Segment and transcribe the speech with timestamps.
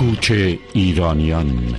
[0.00, 0.32] کوچ
[0.72, 1.74] ایرانیان.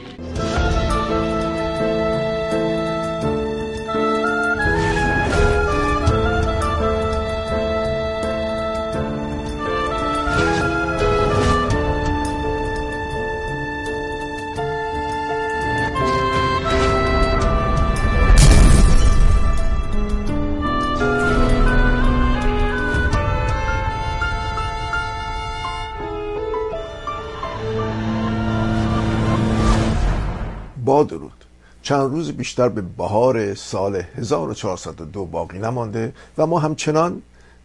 [31.83, 37.21] چند روز بیشتر به بهار سال 1402 باقی نمانده و ما همچنان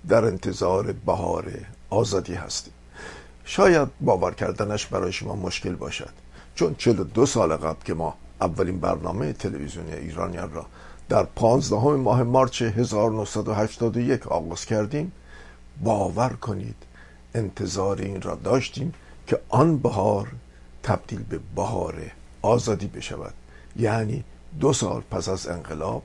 [0.09, 1.52] در انتظار بهار
[1.91, 2.73] آزادی هستیم.
[3.45, 6.10] شاید باور کردنش برای شما مشکل باشد
[6.55, 10.66] چون 42 سال قبل که ما اولین برنامه تلویزیونی ایرانیان را
[11.09, 15.12] در 15 ماه مارچ 1981 آغاز کردیم
[15.83, 16.77] باور کنید
[17.35, 18.95] انتظار این را داشتیم
[19.27, 20.29] که آن بهار
[20.82, 21.95] تبدیل به بهار
[22.43, 23.35] آزادی بشود.
[23.79, 24.24] یعنی
[24.60, 26.02] دو سال پس از انقلاب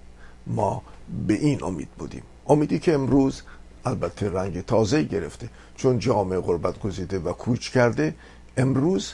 [0.48, 0.82] ما
[1.28, 2.24] به این امید بودیم.
[2.48, 3.42] امیدی که امروز
[3.86, 8.16] البته رنگ تازه گرفته چون جامعه غربت گزیده و کوچ کرده
[8.58, 9.14] امروز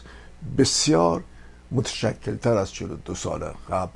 [0.57, 1.23] بسیار
[1.71, 2.71] متشکلتر از
[3.05, 3.91] دو سال قبل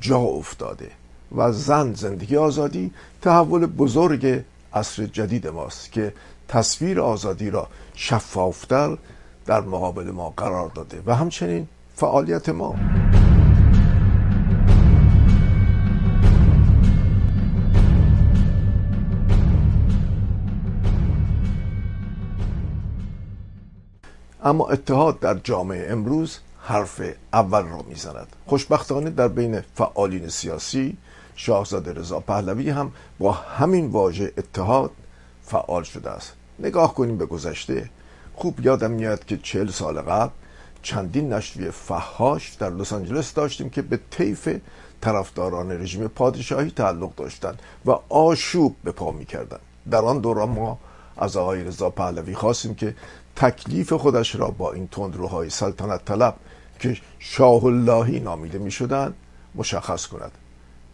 [0.00, 0.90] جا افتاده
[1.36, 2.90] و زن زندگی آزادی
[3.22, 4.44] تحول بزرگ
[4.74, 6.12] عصر جدید ماست که
[6.48, 8.98] تصویر آزادی را شفافتر
[9.46, 12.74] در مقابل ما قرار داده و همچنین فعالیت ما.
[24.46, 27.02] اما اتحاد در جامعه امروز حرف
[27.32, 28.26] اول را می‌زند.
[28.46, 30.96] خوشبختانه در بین فعالین سیاسی
[31.36, 34.90] شاهزاده رضا پهلوی هم با همین واژه اتحاد
[35.42, 36.32] فعال شده است.
[36.58, 37.90] نگاه کنیم به گذشته.
[38.34, 40.30] خوب یادم میاد که چهل سال قبل
[40.82, 44.48] چندین نشریه فحاش در لس آنجلس داشتیم که به طیف
[45.00, 49.60] طرفداران رژیم پادشاهی تعلق داشتند و آشوب به پا می‌کردند.
[49.90, 50.78] در آن دوران ما
[51.16, 52.94] از آقای رضا پهلوی خواستیم که
[53.36, 56.36] تکلیف خودش را با این تندروهای سلطنت طلب
[56.80, 59.14] که شاه اللهی نامیده می شدن
[59.54, 60.32] مشخص کند.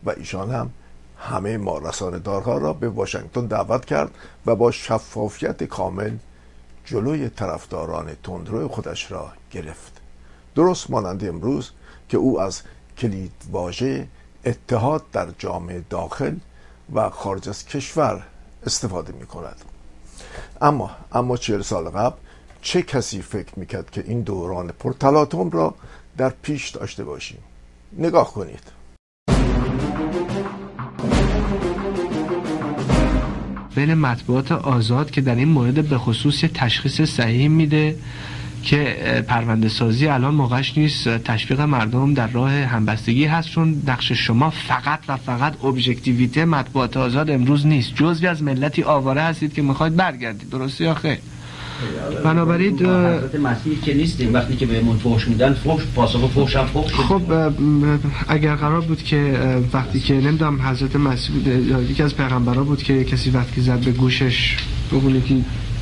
[0.05, 0.71] و ایشان هم
[1.19, 4.11] همه ما رساندارها را به واشنگتن دعوت کرد
[4.47, 6.17] و با شفافیت کامل
[6.85, 10.01] جلوی طرفداران تندرو خودش را گرفت.
[10.55, 11.71] درست مانند امروز
[12.09, 12.63] که او از
[12.99, 14.09] کلید واژه
[14.45, 16.37] اتحاد در جامعه داخل
[16.95, 18.23] و خارج از کشور
[18.67, 19.57] استفاده می کند
[20.61, 22.17] اما اما چهل سال قبل
[22.63, 25.75] چه کسی فکر می‌کرد که این دوران پرتلاطم را
[26.17, 27.39] در پیش داشته باشیم؟
[27.99, 28.73] نگاه کنید.
[33.75, 37.97] بین مطبوعات آزاد که در این مورد به خصوص تشخیص صحیح میده
[38.63, 44.51] که پرونده سازی الان موقعش نیست تشویق مردم در راه همبستگی هست چون نقش شما
[44.51, 47.95] فقط و فقط ابژکتیویته مطبوعات آزاد امروز نیست.
[47.95, 50.51] جزوی از ملتی آواره هستید که می‌خواید برگردید.
[50.51, 51.19] درسته یا خیر؟
[52.25, 56.93] بنابراین حضرت مسیح که نیستیم وقتی که بهمون فحش میدن فحش پاسخ فحش هم فحش
[56.93, 57.23] خب
[58.29, 59.39] اگر قرار بود که
[59.73, 61.47] وقتی که نمی‌دونم حضرت مسیح بود
[61.91, 64.57] یکی از پیغمبرا بود که کسی وقتی زد به گوشش
[64.93, 65.35] بگونه که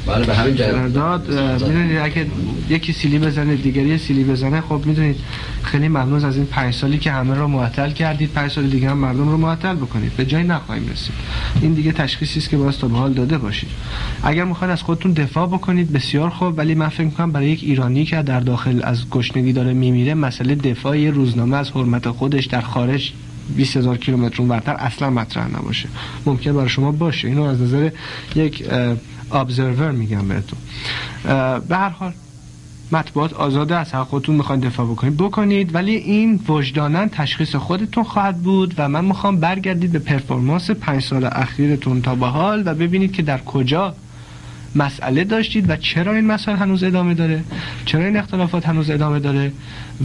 [0.06, 0.92] بله به همین جهت.
[0.92, 1.30] داد
[1.62, 2.26] می‌دونید اگه
[2.68, 5.16] یکی سیلی بزنه دیگری سیلی بزنه خب می‌دونید
[5.62, 8.30] خیلی ممنون از این پنج سالی که همه رو معطل کردید.
[8.30, 10.16] پنج سال دیگه هم مردم رو معطل بکنید.
[10.16, 11.14] به جای نخواهیم رسید.
[11.62, 13.68] این دیگه تشخیصی است که باید تا به حال داده باشید.
[14.22, 18.04] اگر می‌خواین از خودتون دفاع بکنید بسیار خوب ولی من فکر می‌کنم برای یک ایرانی
[18.04, 22.60] که در داخل از گشنگی داره میمیره مسئله دفاع یه روزنامه از حرمت خودش در
[22.60, 23.12] خارج
[23.56, 25.88] 20 هزار کیلومتر اونورتر اصلا مطرح نباشه.
[26.26, 27.28] ممکن برای شما باشه.
[27.28, 27.90] اینو از نظر
[28.36, 28.64] یک
[29.32, 30.58] ابزرور میگم بهتون.
[31.68, 32.12] به هر حال
[32.92, 35.74] مطبوعات آزاده از حق خودتون می‌خواین دفاع بکنید بکنید.
[35.74, 41.28] ولی این وجدانن تشخیص خودتون خواهد بود و من می‌خوام برگردید به پرفورمانس پنج سال
[41.32, 43.94] اخیرتون تا به حال و ببینید که در کجا
[44.74, 47.44] مسئله داشتید و چرا این مسئله هنوز ادامه داره
[47.84, 49.52] چرا این اختلافات هنوز ادامه داره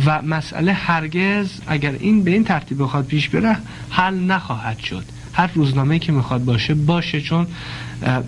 [0.05, 3.57] و مسئله هرگز اگر این به این ترتیب بخواد پیش بره
[3.89, 5.05] حل نخواهد شد.
[5.33, 7.21] هر روزنامه که می‌خواد باشه باشه.
[7.21, 7.47] چون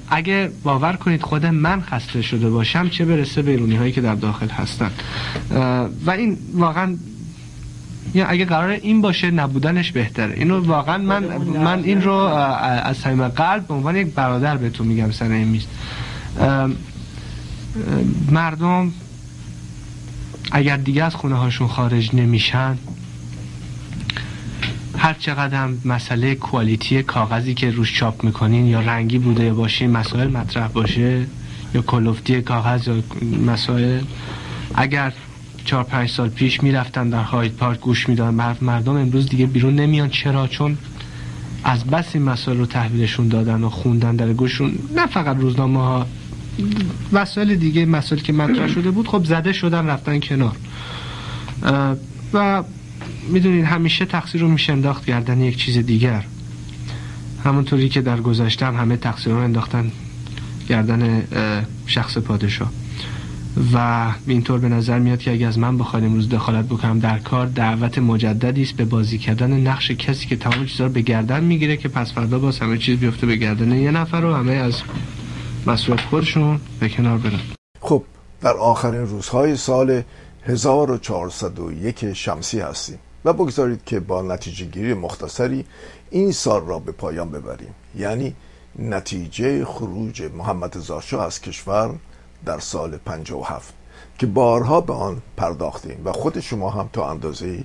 [0.10, 4.50] اگه باور کنید خود من خسته شده باشم چه برسه بیرونی هایی که در داخل
[4.50, 4.92] هستن؟
[6.06, 6.98] و این واقعا
[8.14, 10.34] یا اگه قرار این باشه نبودنش بهتره.
[10.34, 15.12] اینو واقعا من من این رو از صمیم قلب به عنوان یک برادر بهتون میگم
[15.12, 15.66] سر این میز.
[18.32, 18.92] مردم
[20.52, 22.78] اگر دیگه از خونه هاشون خارج نمیشن
[24.98, 30.68] هر چقدر مسئله کوالیتی کاغذی که روش چاپ می‌کنین یا رنگی بوده باشه مسائل مطرح
[30.68, 31.26] باشه
[31.74, 33.04] یا کلوفتی کاغذ یا
[33.46, 34.02] مسائل
[34.76, 35.14] اگر
[35.66, 40.10] چهار پنج سال پیش می‌رفتن در هاید پارک گوش می‌دادن مردم امروز دیگه بیرون نمیان.
[40.10, 40.78] چرا؟ چون
[41.64, 46.06] از بس این مسائل رو تحویلشون دادن و خوندن در گوشون نه فقط روزنامه ها
[47.60, 50.56] دیگه مسائل که مطرح شده بود خب زده شدن رفتن کنار.
[52.34, 52.64] و
[53.30, 56.26] می‌دونید همیشه تقصیر رو میشه انداخت گردن یک چیز دیگر.
[57.44, 59.92] همونطوری که در گذشته هم همه تقصیر رو انداختن
[60.70, 61.24] گردن
[61.86, 62.72] شخص پادشاه.
[63.74, 67.46] و اینطور به نظر میاد که اگه از من بخواد امروز دخالت بکنم در کار
[67.46, 71.78] دعوت مجددی است به بازی کردن نقش کسی که تمام چیزا رو به گردن می‌گیره
[71.78, 74.82] که پس فردا باز همه چیز بیفته به گردن یه نفر و همه از
[75.68, 77.40] مسئولیت خودشون به کنار برن.
[77.82, 78.04] خب
[78.42, 80.02] در آخرین روزهای سال
[80.48, 85.66] 1401 شمسی هستیم و بگذارید که با نتیجه گیری مختصری
[86.10, 87.76] این سال را به پایان ببریم.
[87.96, 88.36] یعنی
[88.80, 91.96] نتیجه خروج محمد زاشا از کشور
[92.46, 93.74] در سال 57
[94.18, 97.64] که بارها به آن پرداختیم و خود شما هم تا اندازه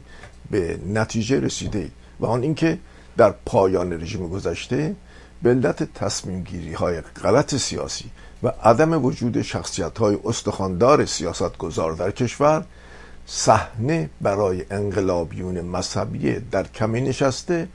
[0.50, 1.90] به نتیجه رسیده
[2.20, 2.78] و آن اینکه
[3.16, 4.96] در پایان رژیم گذشته
[5.42, 8.10] به علت تصمیم گیری های غلط سیاسی
[8.42, 12.64] و عدم وجود شخصیت های استخاندار سیاست گذار در کشور
[13.26, 17.68] صحنه برای انقلابیون مذهبی در کمی نشسته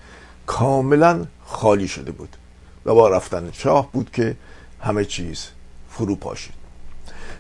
[0.46, 2.38] کاملا خالی شده بود
[2.86, 4.36] و با رفتن شاه بود که
[4.82, 5.48] همه چیز
[5.90, 6.54] فرو پاشید.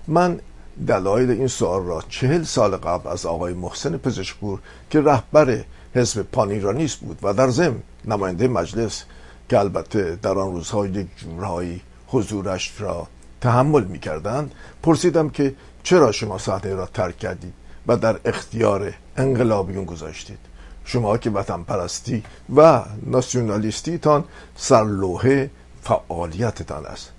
[0.07, 0.39] من
[0.87, 4.59] دلایل این سوال را چهل سال قبل از آقای محسن پزشکپور
[4.89, 5.63] که رهبر
[5.95, 9.03] حزب پانیرانیست بود و در ضمن نماینده مجلس
[9.49, 13.07] که البته در آن روزها یک جورهایی حضورش را
[13.41, 14.51] تحمل می‌کردند
[14.83, 17.53] پرسیدم که چرا شما صحنه را ترک کردید
[17.87, 20.39] و در اختیار انقلابیون گذاشتید؟
[20.85, 22.23] شما که وطن پرستی
[22.55, 24.23] و ناسیونالیستی تان
[24.55, 25.49] سرلوحه
[25.81, 27.11] فعالیتتان است.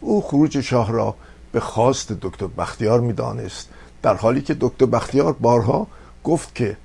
[0.00, 1.14] او خروج شاه را
[1.52, 3.68] به خواست دکتر بختیار می‌دانست
[4.02, 5.86] در حالی که دکتر بختیار بارها
[6.24, 6.76] گفت که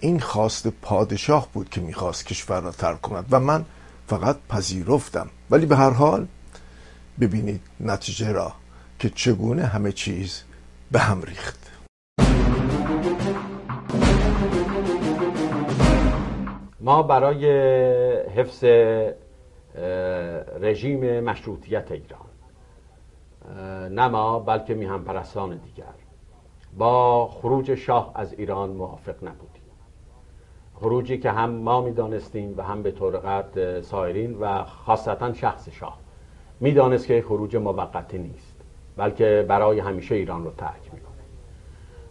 [0.00, 3.64] این خواست پادشاه بود که می‌خواست کشور را ترک کند و من
[4.08, 5.28] فقط پذیرفتم.
[5.50, 6.26] ولی به هر حال
[7.20, 8.52] ببینید نتیجه را
[8.98, 10.42] که چگونه همه چیز
[10.92, 11.72] به هم ریخت.
[16.80, 17.46] ما برای
[18.30, 18.64] حفظ
[20.60, 22.26] رژیم مشروطیت ایران
[23.90, 25.84] نه ما بلکه میهم پرستان دیگر
[26.78, 29.62] با خروج شاه از ایران موافق نبودیم.
[30.74, 36.05] خروجی که هم ما می‌دانستیم و هم به طور قد سایرین و خاصتا شخص شاه.
[36.60, 38.56] می‌دانست که خروج موقتی نیست
[38.96, 41.06] بلکه برای همیشه ایران رو ترک می‌کنه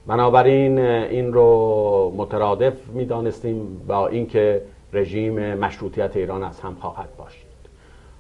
[0.08, 4.62] بنابراین این رو مترادف می‌دانستیم با اینکه
[4.94, 7.46] رژیم مشروطیت ایران از هم خواهد باشید.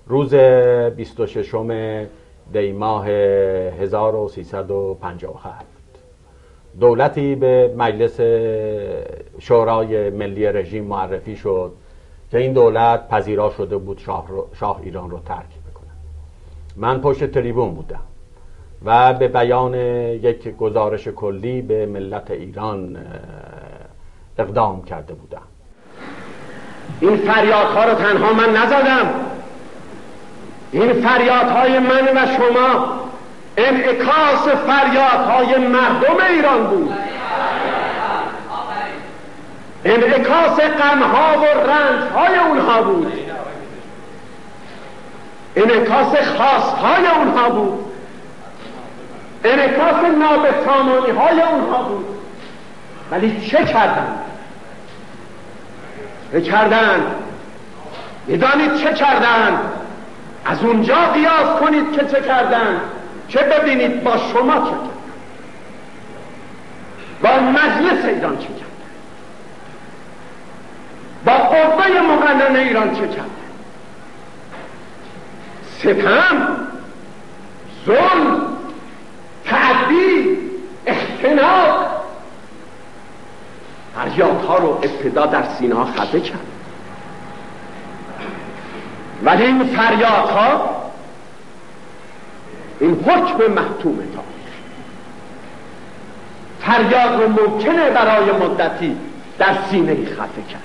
[0.07, 1.55] روز 26
[2.53, 5.65] دی ماه 1357
[6.79, 8.19] دولتی به مجلس
[9.39, 11.71] شورای ملی رژیم معرفی شد
[12.31, 15.64] که این دولت پذیرا شده بود شاه, شاه ایران رو ترک
[16.75, 18.01] من پشت تریبون بودم
[18.85, 22.97] و به بیان یک گزارش کلی به ملت ایران
[24.37, 25.41] اقدام کرده بودم.
[26.99, 29.13] این فریادها رو تنها من نزدم.
[30.71, 32.99] این فریادهای من و شما
[33.57, 36.93] انعکاس فریادهای مردم ایران بود.
[39.85, 43.24] انعکاس غمها و رنجهای اونها بود.
[45.55, 47.85] انعکاس خواستهای اونها بود.
[49.43, 52.05] انعکاس نابسامانی های اونها بود.
[53.11, 54.19] ولی چه کردند
[56.31, 57.15] چه کردند
[58.27, 59.59] می‌دانید چه کردند
[60.45, 62.81] از اونجا قیاس کنید که چه کردند
[63.27, 64.89] چه ببینید با شما چه کردن؟
[67.21, 68.65] با مجلس ایران چه کردن؟
[71.25, 73.44] با قوه مقننه ایران چه کردن؟
[75.79, 76.57] ستم
[77.85, 78.41] ظلم
[79.45, 80.37] تعدی
[80.85, 81.95] اختناق
[83.95, 86.39] فریادها رو ابتدا در سینه ها خفه کرد.
[89.23, 90.75] ولی این فریادها
[92.79, 94.23] این حکم محتوم تا
[96.59, 98.97] فریاد رو ممکنه برای مدتی
[99.37, 100.61] در سینه خفه کرد.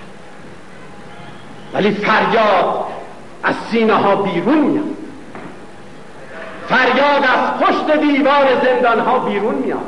[1.74, 2.84] ولی فریاد
[3.42, 4.99] از سینه ها بیرون میاد.
[6.70, 9.78] فریاد از پشت دیوار زندان ها بیرون میاد.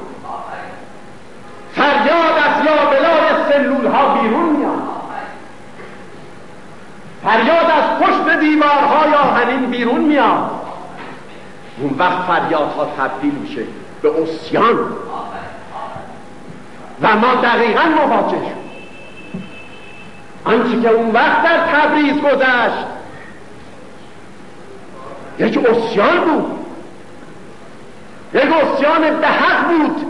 [1.75, 4.83] فریاد از لابلای سلول ها بیرون میاد.
[7.25, 10.51] فریاد از پشت دیوارهای آهنین بیرون میاد.
[11.79, 13.63] اون وقت فریادها تبدیل میشه
[14.03, 14.79] به اسیان.
[17.03, 18.63] و ما دقیقا مواجه شد
[20.45, 22.87] آنچه که اون وقت در تبریز گذشت
[25.39, 26.62] یک اسیان بود.
[28.35, 30.07] یک اسیان به حق بود.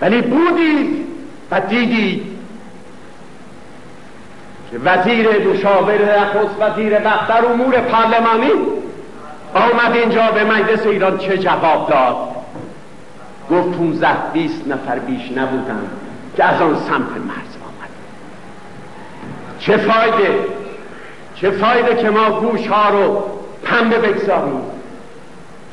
[0.00, 1.06] ولی بودید
[1.50, 2.34] و دیدید
[4.70, 8.50] که وزیر مشاور نخست وزیر در امور پارلمانی
[9.54, 12.16] آمد اینجا به مجلس ایران چه جواب داد؟
[13.50, 15.90] گفت 15 20 نفر بیش نبودن
[16.36, 17.90] که از آن سمت مرز آمد.
[19.58, 20.38] چه فایده؟
[21.34, 23.22] چه فایده که ما گوش ها رو
[23.64, 24.60] پنبه بگذاریم؟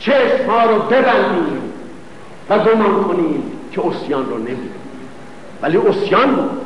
[0.02, 1.62] چشم ها رو ببندیم
[2.50, 4.72] و گمان کنیم که اسیان رو نمیدیم
[5.62, 6.62] ولی اسیان بود.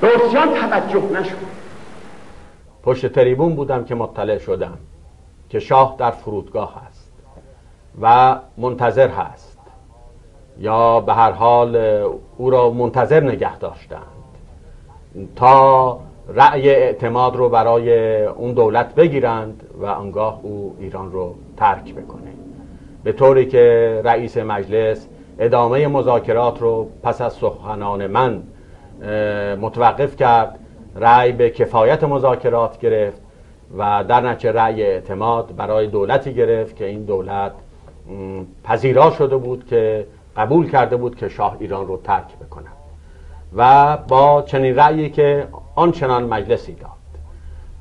[0.00, 1.36] به اسیان توجه نشد.
[2.82, 4.78] پشت تریبون بودم که مطلع شدم
[5.48, 7.12] که شاه در فرودگاه است
[8.00, 9.58] و منتظر هست.
[10.58, 11.76] یا به هر حال
[12.36, 14.00] او را منتظر نگه داشتند.
[15.36, 15.98] تا
[16.28, 22.30] رأی اعتماد رو برای اون دولت بگیرند و آنگاه او ایران رو ترک بکنه.
[23.04, 25.06] به طوری که رئیس مجلس
[25.38, 28.42] ادامه مذاکرات رو پس از سخنان من
[29.60, 30.58] متوقف کرد
[30.96, 33.20] رأی به کفایت مذاکرات گرفت
[33.78, 37.52] و در نتیجه رأی اعتماد برای دولتی گرفت که این دولت
[38.64, 40.06] پذیرا شده بود که
[40.36, 42.68] قبول کرده بود که شاه ایران رو ترک بکنه.
[43.56, 46.90] و با چنین رأیی که آنچنان مجلسی داد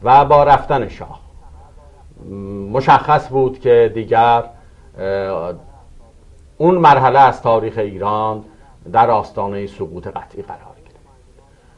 [0.04, 1.23] و با رفتن شاه.
[2.72, 4.44] مشخص بود که دیگر
[6.58, 8.44] اون مرحله از تاریخ ایران
[8.92, 11.00] در آستانه سقوط قطعی قرار گرفت.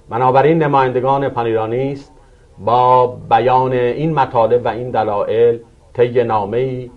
[0.10, 2.12] بنابراین نمایندگان پانیرانی است
[2.60, 5.60] با بیان این مطالب و این دلایل
[5.94, 6.90] طی نامه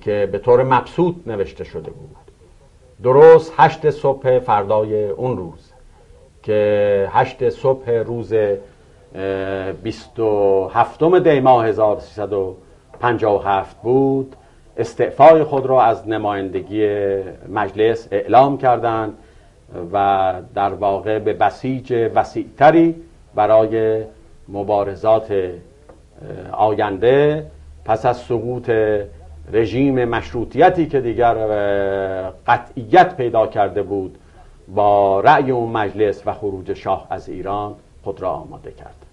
[0.00, 2.16] که به طور مبسوط نوشته شده بود.
[3.02, 5.72] درست هشت صبح فردای اون روز
[6.42, 8.34] که هشت صبح روز
[9.82, 11.72] 27 دی ماه
[13.04, 14.36] 1357 بود.
[14.76, 16.88] استعفای خود را از نمایندگی
[17.48, 19.14] مجلس اعلام کردند
[19.92, 22.94] و در واقع به بسیج وسیعتری
[23.34, 24.02] برای
[24.48, 25.34] مبارزات
[26.52, 27.46] آینده
[27.84, 28.70] پس از سقوط
[29.52, 31.34] رژیم مشروطیتی که دیگر
[32.46, 34.18] قطعیت پیدا کرده بود
[34.74, 39.03] با رأی اون مجلس و خروج شاه از ایران خود را آماده کرد.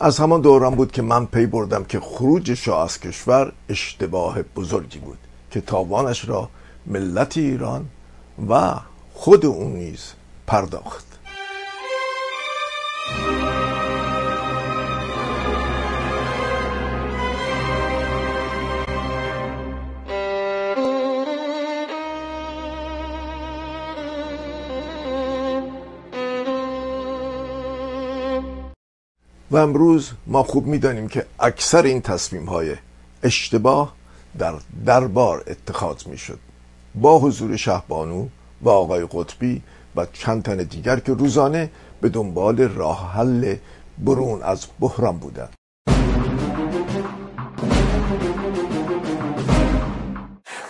[0.00, 4.98] از همان دوران بود که من پی بردم که خروج شاه از کشور اشتباه بزرگی
[4.98, 5.18] بود
[5.50, 6.48] که تاوانش را
[6.86, 7.86] ملت ایران
[8.48, 8.74] و
[9.14, 10.12] خود اون نیز
[10.46, 11.18] پرداخت.
[29.50, 32.76] و امروز ما خوب می‌دانیم که اکثر این تصمیم های
[33.22, 33.94] اشتباه
[34.38, 34.54] در
[34.86, 36.38] دربار اتخاذ می‌شد.
[36.94, 38.26] با حضور شهبانو
[38.62, 39.62] و آقای قطبی
[39.96, 43.56] و چند تن دیگر که روزانه به دنبال راه حل
[43.98, 45.52] برون از بحران بودند.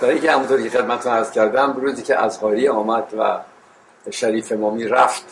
[0.00, 3.40] برای اینکه همونطوری که خدمتتون عرض کردم روزی که ازهاری آمد و
[4.10, 5.24] شریف امامی رفت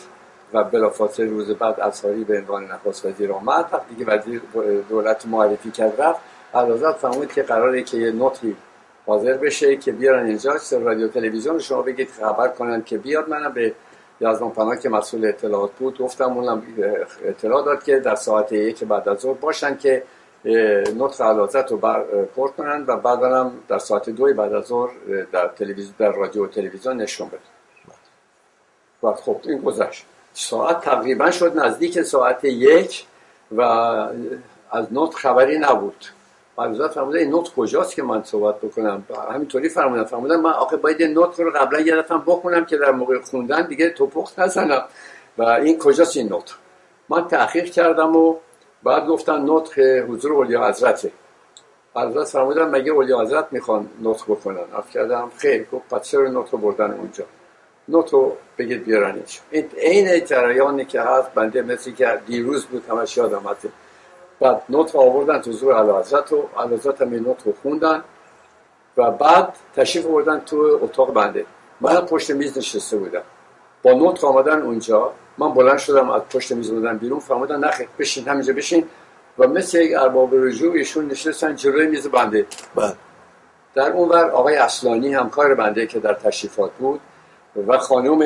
[0.57, 3.69] و بلافاصله روز بعد اصحاری به عنوان نخست وزیر آمد.
[3.71, 4.41] وقتی که وزیر
[4.89, 6.19] دولت معرفی کرد رفت.
[6.53, 8.55] علازت فرمود که قراره که یه نوتی
[9.05, 10.55] حاضر بشه که بیارن اینجا.
[10.71, 13.29] رادیو تلویزیون شما بگید خبر کنن که بیاد.
[13.29, 13.73] منم به
[14.21, 16.37] یازدان پناه که مسئول اطلاعات بود گفتم.
[16.37, 16.63] اونم
[17.25, 20.03] اطلاع داد که در ساعت یک بعد از ظهر باشن که
[20.97, 24.89] نطق علازت رو برپورت کنن و بعد در ساعت دوی بعد از ظهر
[25.31, 27.39] در تلویزیون در رادیو تلویزیون نشون بده
[29.03, 30.05] و خب این گذشت.
[30.39, 33.05] ساعت تقریبا شد نزدیک ساعت یک
[33.57, 33.61] و
[34.71, 36.05] از نوت خبری نبود.
[36.55, 40.03] فرزاد فرمودن این نوت کجاست که من صحبت بکنم؟ همینطوری فرمودن.
[40.03, 41.95] فرمودن من آخه باید نوت رو قبلا یه
[42.27, 44.83] بخونم که در موقع خوندن دیگه توپخت نزنم.
[45.37, 46.55] و این کجاست این نوت؟
[47.09, 48.35] من تأخیر کردم و
[48.83, 51.11] بعد گفتن نوت حضور اولیا حضرته
[51.95, 56.57] حضرت فرمودن مگه اولیا حضرت می‌خوان نوت بکنن؟ اف کردم خیر گفت پس چرا رو
[56.57, 57.25] بردن اونجا؟
[57.87, 59.41] نوتو بگید بیارنش.
[59.51, 63.43] این عین جریانی که هست بنده مثل که دیروز بود همش یادم
[64.39, 68.03] بعد نوت آوردن تو زور علازت و علازت هم این نوت رو خوندن
[68.97, 71.45] و بعد تشریف آوردن تو اتاق بنده.
[71.81, 73.21] من پشت میز نشسته بودم.
[73.83, 78.27] با نوت آمدن اونجا من بلند شدم از پشت میز بودن بیرون فرمودن نخیر بشین
[78.27, 78.87] همینجا بشین.
[79.39, 82.45] و مثل یک ارباب رجوع ایشون نشستن جلوی میز بنده.
[82.75, 82.97] بعد
[83.75, 86.99] در اون ور آقای اصلانی همکار بنده که در تشریفات بود
[87.67, 88.23] و خانوم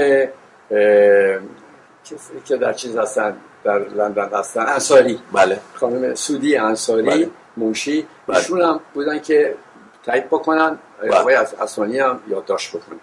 [2.05, 5.19] کسی که در چیز هستن در لندن هستن انصاری.
[5.33, 5.59] بله.
[5.73, 7.29] خانم سودی انصاری بله.
[7.57, 8.38] موشی بله.
[8.38, 9.55] ایشون هم بودن که
[10.03, 11.15] تایید بکنن بله.
[11.15, 13.00] آقای از اسانی هم یادداشت بکنن.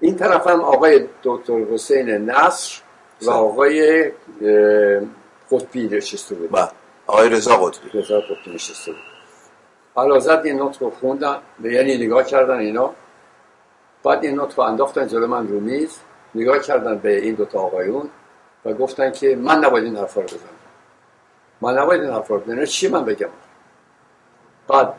[0.00, 2.80] این طرف هم آقای دکتر حسین نصر
[3.22, 3.36] و سلام.
[3.36, 4.12] آقای
[5.50, 6.50] قطبی نشسته بود.
[6.50, 6.68] بله.
[7.06, 7.98] آقای رضا قطبی.
[7.98, 9.00] رضا قطبی نشسته بود.
[9.96, 12.94] علازت این نطق رو خوندن یعنی نگاه کردن اینا.
[14.04, 15.98] بعد این رو انداختن جلو من رو میز
[16.34, 18.08] نگاه کردن به این دوتا آقایون
[18.64, 20.48] و گفتن که من نباید این حرفا رو بزنم.
[21.60, 22.64] من نباید این حرفا رو بزنم.
[22.64, 23.28] چی من بگم؟
[24.68, 24.94] بعد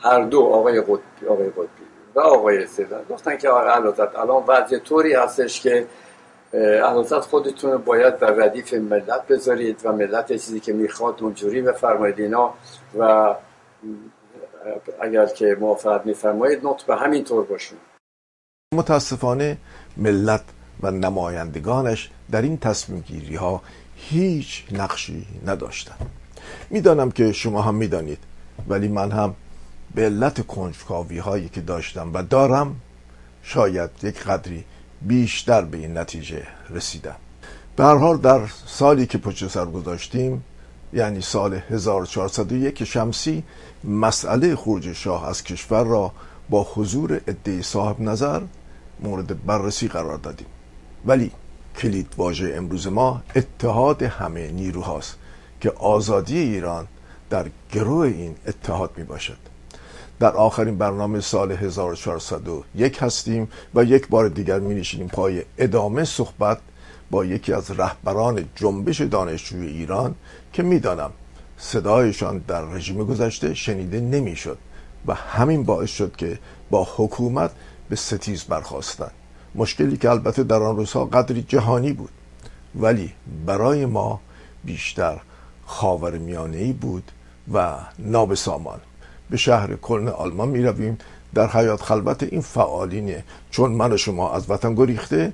[0.00, 1.84] هر دو آقای قطبی آقای قطبی
[2.14, 5.86] و آقای سیدن گفتن که علازت الان وضع طوری هستش که
[6.54, 12.54] علازت خودتون باید در ردیف ملت بذارید و ملت چیزی که می‌خواد اونجوری بفرمایید اینا
[12.98, 13.34] و
[15.00, 17.78] اگر که موافقت میفرمایید همین طور باشون.
[18.74, 19.58] متاسفانه
[19.96, 20.44] ملت
[20.82, 23.62] و نمایندگانش در این تصمیم گیری ها
[23.96, 26.10] هیچ نقشی نداشتند.
[26.70, 28.18] می‌دانم که شما هم می‌دانید
[28.68, 29.34] ولی من هم
[29.94, 32.76] به علت کنجکاوی هایی که داشتم و دارم
[33.42, 34.64] شاید یک قدری
[35.02, 37.16] بیشتر به این نتیجه رسیدم.
[37.76, 40.44] به در سالی که پشت سر گذاشتیم
[40.92, 43.42] یعنی سال 1401 شمسی
[43.84, 46.12] مسئله خروج شاه از کشور را
[46.50, 48.40] با حضور عده صاحب نظر
[49.00, 50.46] مورد بررسی قرار دادیم.
[51.06, 51.30] ولی
[51.78, 55.16] کلید واژه امروز ما اتحاد همه نیروهاست
[55.60, 56.86] که آزادی ایران
[57.30, 59.38] در گروه این اتحاد می باشد
[60.20, 66.58] در آخرین برنامه سال 1401 هستیم و یک بار دیگر می نشینیم پای ادامه صحبت
[67.10, 70.14] با یکی از رهبران جنبش دانشجوی ایران
[70.52, 71.10] که می‌دانم
[71.58, 74.58] صدایشان در رژیم گذشته شنیده نمی‌شد
[75.06, 76.38] و همین باعث شد که
[76.70, 77.50] با حکومت
[77.88, 79.10] به ستیز برخواستند
[79.54, 82.10] مشکلی که البته در آن روزها قدری جهانی بود.
[82.74, 83.12] ولی
[83.46, 84.20] برای ما
[84.64, 85.20] بیشتر
[85.66, 87.12] خاورمیانه بود
[87.52, 88.80] و نابسامان.
[89.30, 90.98] به شهر کلن آلمان می رویم
[91.34, 93.24] در حیات خلوت این فعالینه.
[93.50, 95.32] چون من و شما از وطن گریخته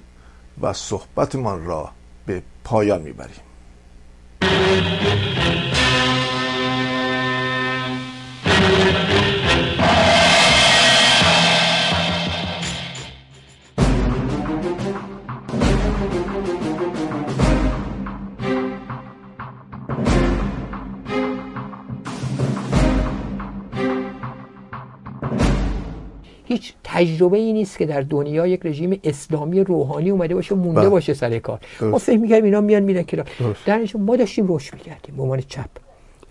[0.61, 1.91] و صحبتمان را
[2.27, 3.45] به پایان می‌بریم.
[27.05, 30.89] تجربه ای نیست که در دنیا یک رژیم اسلامی روحانی اومده باشه مونده بله.
[30.89, 31.99] باشه سر کار ما.
[31.99, 33.03] فکر می‌کردیم اینا میان میرن
[33.39, 33.67] درست.
[33.67, 35.71] در ما داشتیم رشد می‌کردیم به عنوان چپ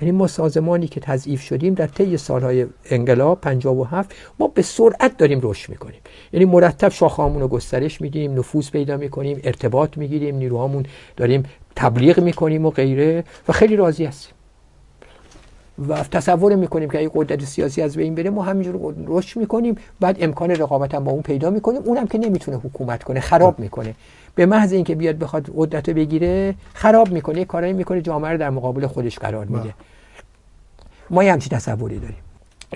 [0.02, 5.40] یعنی ما سازمانی که تضعیف شدیم در طی سالهای انقلاب 57 ما به سرعت داریم
[5.44, 6.00] رشد می‌کنیم
[6.34, 10.86] یعنی مرتب شاخه‌هامون رو گسترش میدیم نفوذ پیدا می‌کنیم ارتباط می‌گیریم نیروهامون
[11.18, 11.44] داریم
[11.76, 14.34] تبلیغ می‌کنیم و غیره و خیلی راضی هستیم
[15.88, 19.76] و تصور می‌کنیم که اگه قدرت سیاسی از بین بره ما همینجور رشد می‌کنیم.
[20.00, 21.82] بعد امکان رقابت هم با اون پیدا می‌کنیم.
[21.82, 23.96] اونم که نمی‌تونه حکومت کنه خراب می‌کنه.
[24.36, 27.46] به محض اینکه بیاد بخواد قدرت رو بگیره خراب می‌کنه.
[27.46, 29.74] کارایی می‌کنه جامعه رو در مقابل خودش قرار میده.
[31.10, 32.18] ما یه همچین تصوری داریم.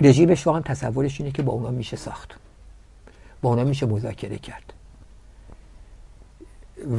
[0.00, 2.38] رژیم شاه هم تصورش اینه که با اونا میشه ساخت.
[3.42, 4.72] با اونا میشه مذاکره کرد.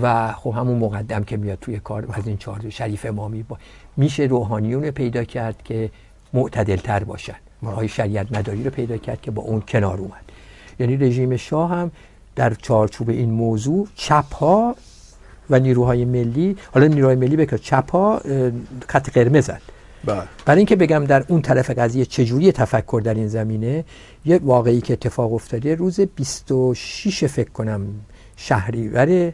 [0.01, 3.57] و خب همون مقدم که میاد توی کار از این چهار شریف امامی با
[3.99, 5.89] میشه روحانیون رو پیدا کرد که
[6.33, 10.25] معتدل تر باشن های شریعت مداری رو پیدا کرد که با اون کنار اومد.
[10.79, 11.91] یعنی رژیم شاه هم
[12.35, 14.75] در چارچوب این موضوع چپ ها
[15.49, 18.21] و نیروهای ملی حالا نیروهای ملی بکر چپ ها
[18.87, 19.59] خط قرمزن
[20.05, 20.23] بله.
[20.45, 23.85] برای اینکه بگم در اون طرف قضیه چجوری تفکر در این زمینه
[24.25, 27.81] یه واقعی که اتفاق افتاده روز 26 فکر کنم
[28.37, 29.33] شهریوره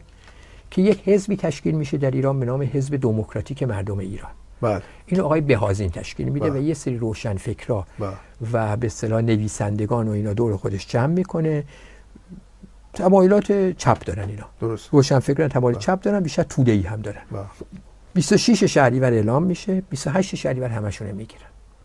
[0.71, 4.31] که یک حزبی تشکیل میشه در ایران به نام حزب دموکراتیک مردم ایران.
[4.61, 4.81] بله.
[5.05, 6.59] این آقای بهازین تشکیل میده بله.
[6.59, 8.09] و یه سری روشن فکرا بله.
[8.53, 11.63] و به اصطلاح نویسندگان و اینا دور خودش جمع می‌کنه.
[12.93, 14.45] تمایلات چپ دارن اینا.
[14.61, 14.89] درست.
[14.91, 17.21] روشن فکران تمایل چپ دارن بیشتر توده ای هم دارن.
[17.31, 17.41] بله.
[18.13, 21.41] 26 شهریور اعلام میشه 28 شهریور همشون می‌گیرن.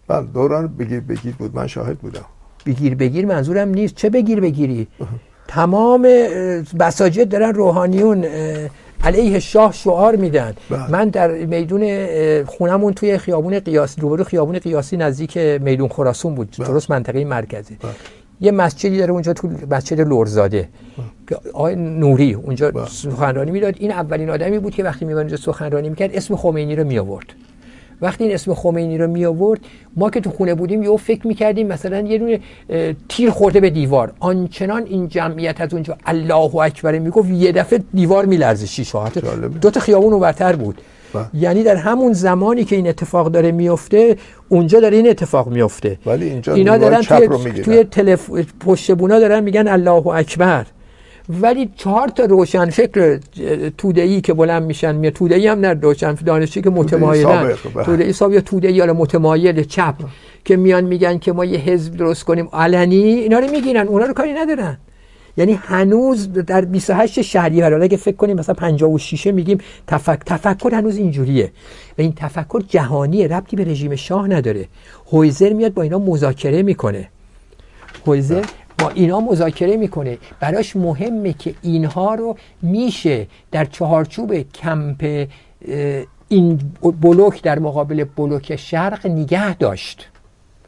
[0.08, 2.24] بله دوران بگیر بگیر بود من شاهد بودم.
[2.66, 3.94] بگیر بگیر منظورم نیست.
[3.94, 4.88] چه بگیر بگیری؟
[5.48, 8.24] تمام اه، مساجد دارن روحانیون
[9.04, 10.90] علیه شاه شعار میدن بله.
[10.90, 11.82] من در میدون
[12.44, 16.68] خونمون توی خیابون قیاسی روبرو خیابون قیاسی نزدیک میدون خراسون بود بله.
[16.68, 17.92] درست منطقه مرکزی بله.
[18.40, 20.68] یه مسجدی داره اونجا تو مسجد لورزاده
[21.28, 22.86] که آقای نوری اونجا بله.
[22.86, 26.98] سخنرانی می‌داد این اولین آدمی بود که وقتی اونجا سخنرانی می‌کرد اسم خمینی رو می
[26.98, 27.26] آورد
[28.02, 29.60] وقتی این اسم خمینی رو می آورد
[29.96, 32.40] ما که تو خونه بودیم یهو فکر می‌کردیم مثلا یه دونه
[33.08, 34.12] تیر خورده به دیوار.
[34.20, 38.92] آنچنان این جمعیت از اونجا الله اکبر می‌گفت یه دفعه دیوار میلرزه شیش
[39.60, 40.80] دو تا خیابون اونورتر بود.
[41.12, 41.24] با.
[41.34, 44.16] یعنی در همون زمانی که این اتفاق داره میفته
[44.48, 47.28] اونجا داره این اتفاق میفته ولی اینجا اینا دارن توی,
[47.62, 48.30] توی تلف...
[48.66, 50.66] پشت بونا دارن میگن الله اکبر.
[51.42, 53.20] ولی چهار تا روشن فکر
[53.78, 57.54] توده ای که بلند میشن می توده ای هم نه روشن دانشی که متمایلن.
[57.84, 59.94] توده ای سابق یا توده ای یا متمایل چپ
[60.44, 62.48] که میان میگن که ما یه حزب درست کنیم.
[62.52, 63.88] علنی اینا رو می‌گیرن.
[63.88, 64.78] اونا رو کاری ندارن.
[65.36, 70.18] یعنی هنوز در 28 شهریور اگه فکر کنیم مثلا 56 میگیم تفک...
[70.26, 71.52] تفکر هنوز اینجوریه.
[71.98, 74.66] و این تفکر جهانی ربطی به رژیم شاه نداره.
[75.12, 77.08] هویزر میاد با اینا مذاکره می‌کنه.
[78.06, 78.44] هویزر
[78.80, 80.18] با اینا مذاکره می‌کنه.
[80.40, 85.28] براش مهمه که اینها رو میشه در چهارچوب کمپ
[86.28, 90.08] این بلوک در مقابل بلوک شرق نگه داشت.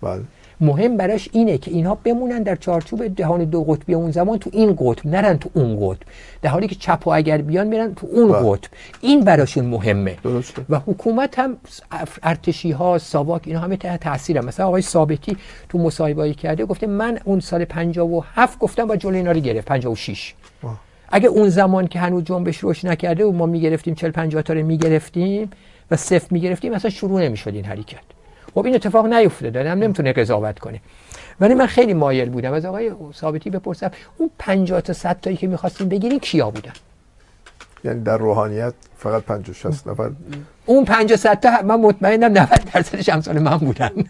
[0.03, 0.22] بله.
[0.62, 4.77] مهم براش اینه که اینها بمونن در چارچوب جهان دو قطبی اون زمان تو این
[4.81, 6.01] قطب نرن تو اون قطب
[6.42, 8.51] در حالی که چپ و اگر بیان میرن تو اون بله.
[8.51, 8.70] قطب
[9.01, 10.62] این براشون مهمه درسته.
[10.70, 11.57] و حکومت هم
[12.22, 14.44] ارتشی ها ساواک اینا همه تحت تاثیر هم.
[14.44, 15.37] مثلا آقای ثابتی
[15.68, 20.35] تو مصاحبه کرده گفته من اون سال 57 گفتم با جلوی اینا رو گرفت 56
[21.09, 24.66] اگه اون زمان که هنوز جنبش روش نکرده و ما می‌گرفتیم 40 50 تا رو
[24.66, 25.51] می‌گرفتیم
[25.90, 28.21] و صفر می‌گرفتیم مثلا شروع نمی‌شد این حرکت
[28.54, 30.80] خب این اتفاق نیفتاده هم نمی‌تونه قضاوت کنه
[31.40, 32.52] ولی من خیلی مایل بودم.
[32.52, 36.72] از آقای ثابتی بپرسم اون 50 تا 100 تایی که می‌خواستیم بگیریم کیا بودن؟
[37.84, 40.10] یعنی در روحانیت؟ فقط 50 60 نفر.
[40.66, 43.90] اون 50 صد تا من مطمئنم 90 درصدش امثال من بودن.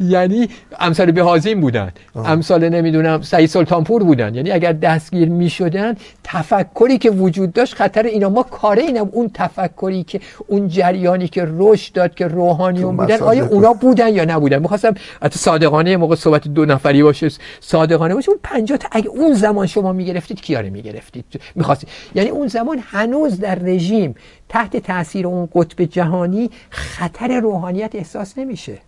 [0.00, 0.48] یعنی
[0.80, 1.92] امثال بهازین بودن.
[2.14, 4.34] امثال نمی‌دونم سعید سلطانپور بودن.
[4.34, 5.94] یعنی اگر دستگیر می شدن
[6.24, 8.28] تفکری که وجود داشت خطر اینا.
[8.28, 13.46] ما کاره اینم اون تفکری که اون جریانی که رشد داد که روحانیون بودن آیا
[13.46, 17.28] اونا بودن یا نبودن؟ می‌خواستم حتی صادقانه موقع صحبت دو نفری باشه
[17.60, 18.30] صادقانه باشه.
[18.30, 21.88] اون 50 تا اگه اون زمان شما می‌گرفتید کیاره می‌گرفتید؟ می‌خواستید.
[22.14, 24.14] یعنی اون زمان هنوز در رژیم
[24.48, 28.78] تحت تاثیر اون قطب جهانی خطر روحانیت احساس نمیشه.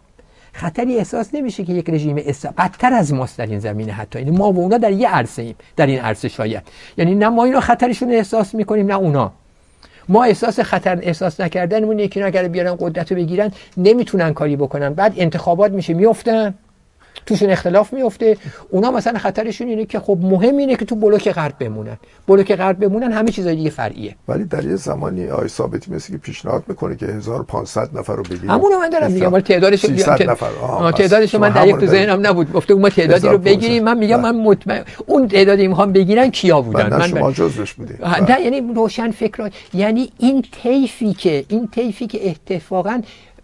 [0.52, 4.18] خطری احساس نمیشه که یک رژیم اسلام بدتر از ماست در این زمینه حتی.
[4.18, 6.62] یعنی ما و اونا در یه عرصه ایم در این عرصه شاید.
[6.98, 9.32] یعنی نه ما اینا خطرشون احساس می‌کنیم نه اونا.
[10.08, 14.94] ما احساس خطر احساس نکردنمون یکی اگر بیارن قدرت رو بگیرن نمی‌تونن کاری بکنن.
[14.94, 16.54] بعد انتخابات میشه میفتن
[17.26, 18.36] توشون اختلاف میفته
[18.70, 21.96] اونا مثلا خطرشون اینه که خب مهم اینه که تو بلوک غرب بمونن.
[22.28, 24.14] بلوک غرب بمونن همه چیزای دیگه فرعیه.
[24.28, 28.50] ولی در یه زمانی آی ثابتی مثل که پیشنهاد می‌کنه که 1500 نفر رو بگیریم
[28.50, 29.32] همون من دارم میگم.
[29.32, 30.46] ولی تعدادش 300 نفر.
[30.92, 32.52] تعدادش من در یک ذهنم نبود.
[32.52, 33.84] گفته ما تعدادی رو بگیریم.
[33.84, 38.04] من میگم من مطمئن اون تعدادی می‌خوام بگیرن کیا بودن؟ من شما جزش بودید.
[38.04, 43.02] نه یعنی روشن فکر یعنی این طیفی که این طیفی که اتفاقا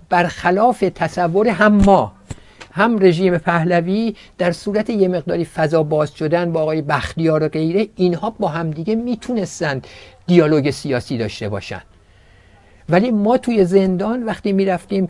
[0.08, 2.12] برخلاف تصور هم ما
[2.72, 7.88] هم رژیم پهلوی در صورت یه مقداری فضا باز شدن با آقای بختیار و غیره
[7.96, 9.87] اینها با همدیگه می‌تونستند
[10.26, 11.85] دیالوگ سیاسی داشته باشند
[12.88, 15.06] ولی ما توی زندان وقتی می‌رفتیم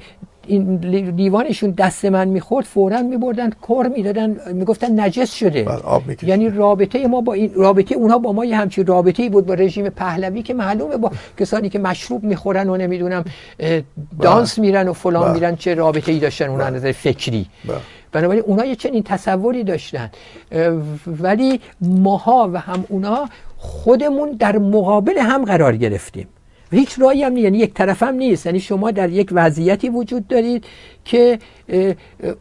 [0.47, 0.77] این
[1.17, 5.63] دیوانشون دست من می‌خورد فورا میبردن کار می‌دادن می‌گفتن نجس شده.
[5.63, 9.47] بله، یعنی رابطه ما با این رابطه اونها با ما یه همچین رابطه ای بود
[9.47, 13.25] با رژیم پهلوی که معلومه با کسانی که مشروب می‌خورن و نمی‌دونم
[14.21, 14.67] دانس بله.
[14.67, 15.33] میرن و فلان بله.
[15.33, 17.47] میرن چه رابطه ای داشتن اونها نظر فکری.
[18.13, 20.11] بنابراین اونا یه چنین تصوری داشتن.
[21.07, 26.29] ولی ماها و هم اونا خودمون در مقابل هم قرار گرفتیم.
[26.73, 27.45] هیچ رایی هم نیست.
[27.45, 28.47] یعنی یک طرف هم نیست.
[28.47, 30.65] یعنی شما در یک وضعیتی وجود دارید
[31.05, 31.39] که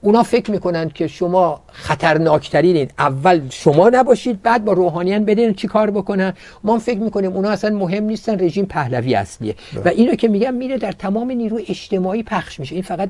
[0.02, 5.92] اونا فکر می‌کنن که شما خطرناکترین اول شما نباشید بعد با روحانیان بدین چی کار
[5.92, 6.34] بکنن.
[6.64, 9.56] ما فکر می‌کنیم اونا اصلا مهم نیستن رژیم پهلوی اصلیه.
[9.86, 12.76] و اینو که میگم میره در تمام نیروی اجتماعی پخش میشه.
[12.76, 13.10] این فقط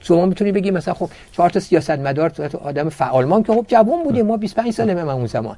[0.00, 4.02] شما می‌تونید بگید مثلا خب چهار تا سیاستمدار تو آدم فعال ما که خب جوان
[4.04, 4.26] بودیم.
[4.26, 5.56] ما 25 ساله من اون زمان.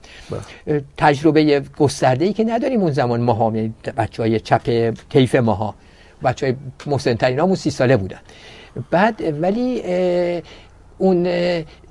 [0.97, 5.75] تجربه گسترده ای که نداریم اون زمان ما ها یعنی بچهای چپ کیف ماها.
[6.25, 6.55] بچه های
[6.87, 8.19] محسن ترین سی ساله بودن.
[8.91, 9.83] بعد ولی
[10.99, 11.27] اون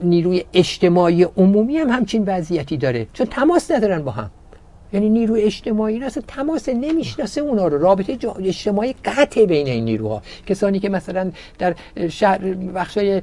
[0.01, 3.07] نیروی اجتماعی عمومی هم همچین وضعیتی داره.
[3.13, 4.31] چون تماس ندارن با هم.
[4.93, 7.77] یعنی نیروی اجتماعی نه اصلا تماس نمی‌شناسه اونا رو.
[7.77, 10.21] رابطه اجتماعی قطع بین این نیروها.
[10.47, 11.75] کسانی که مثلا در
[12.09, 12.37] شهر
[12.75, 13.21] بخشای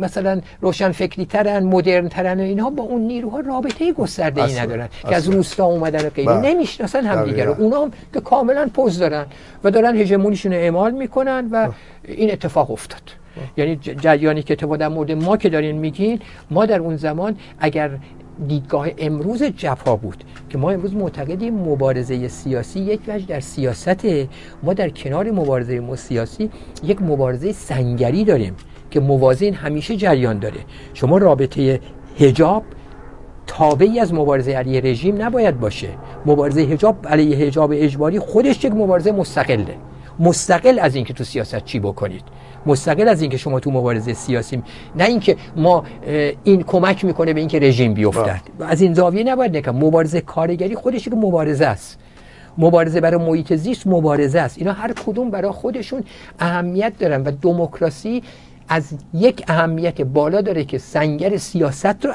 [0.00, 4.88] مثلا روشن فکری ترن مدرن ترن اینها با اون نیروها رابطه گسترده ای ندارن.
[5.08, 6.34] که از روستا اومدن و غیره.
[6.34, 6.50] بله.
[6.50, 9.26] نمی‌شناسن هم دیگه رو اونا هم که کاملا پوز دارن
[9.64, 11.68] و دارن هژمونیشون اعمال می‌کنن و
[12.04, 13.02] این اتفاق افتاد.
[13.56, 16.20] یعنی جریانی که اتفاق در مورد ما که دارین میگین
[16.50, 17.90] ما در اون زمان اگر
[18.46, 24.06] دیدگاه امروز جپا بود که ما امروز معتقدیم مبارزه سیاسی یک وجه در سیاست
[24.62, 26.50] ما در کنار مبارزه سیاسی
[26.82, 28.54] یک مبارزه سنگری داریم
[28.90, 30.60] که موازین همیشه جریان داره.
[30.94, 31.80] شما رابطه
[32.18, 32.62] هجاب
[33.46, 35.88] تابعی از مبارزه علیه رژیم نباید باشه.
[36.26, 39.76] مبارزه هجاب علیه هجاب اجباری خودش یک مبارزه مستقله.
[40.18, 42.22] مستقل از اینکه تو سیاست چی بکنید.
[42.66, 44.62] مستقل از اینکه شما تو مبارزه سیاسی
[44.96, 45.84] نه اینکه ما
[46.44, 48.40] این کمک می‌کنه به اینکه رژیم بیفتد.
[48.60, 51.98] از این زاویه نباید نکن مبارزه کارگری خودش یک مبارزه است.
[52.58, 54.58] مبارزه برای محیط زیست مبارزه است.
[54.58, 56.04] اینا هر کدوم برای خودشون
[56.38, 58.22] اهمیت دارن و دموکراسی
[58.68, 62.12] از یک اهمیت بالا داره که سنگر سیاست رو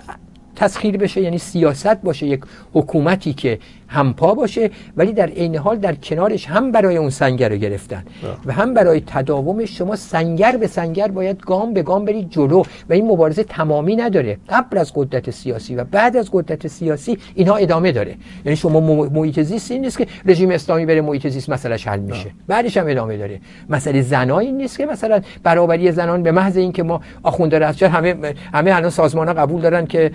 [0.55, 2.41] تسخیر بشه یعنی سیاست باشه یک
[2.73, 3.59] حکومتی که
[3.93, 8.03] همپا باشه ولی در عین حال در کنارش هم برای اون سنگر رو گرفتن.
[8.45, 12.63] و هم برای تداومش شما سنگر به سنگر باید گام به گام برید جلو.
[12.89, 14.37] و این مبارزه تمامی نداره.
[14.49, 18.15] قبل از قدرت سیاسی و بعد از قدرت سیاسی اینها ادامه داره.
[18.45, 22.31] یعنی شما محیط زیست این نیست که رژیم اسلامی بره محیط زیست مسئلهش حل میشه.
[22.47, 23.39] بعدش هم ادامه داره.
[23.69, 28.15] مسئله زنایی نیست که مثلا برابری زنان به محض اینکه ما آخونده رفتار همه
[28.53, 30.11] همه الان سازمان ها قبول دارن که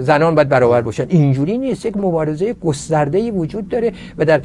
[0.00, 1.06] زنان باید برابر باشن.
[1.08, 1.86] اینجوری نیست.
[1.86, 4.40] یک مبارزه گسترده وجود داره و در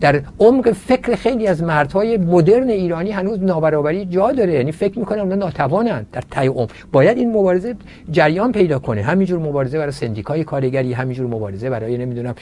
[0.00, 4.52] در عمق فکر خیلی از مردهای مدرن ایرانی هنوز نابرابری جا داره.
[4.52, 6.70] یعنی فکر می‌کنه اونا ناتوانن در تای عمق.
[6.92, 7.74] باید این مبارزه
[8.10, 9.02] جریان پیدا کنه.
[9.02, 12.34] همینجور مبارزه برای سندیکای کارگری همینجور مبارزه برای نمی‌دونم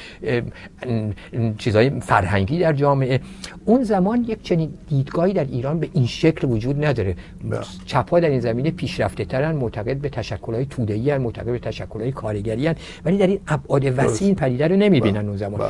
[1.59, 3.21] چیزای فرهنگی در جامعه.
[3.65, 7.15] اون زمان یک چنین دیدگاهی در ایران به این شکل وجود نداره.
[7.51, 7.61] بله.
[7.87, 12.71] چپا در این زمینه پیشرفته ترن معتقد به تشکل‌های توده‌ای معتقد به تشکل‌های کارگری
[13.05, 15.29] ولی در این ابعاد وسیع پدیده رو نمی‌بینن بله.
[15.29, 15.61] اون زمان.
[15.61, 15.69] بله.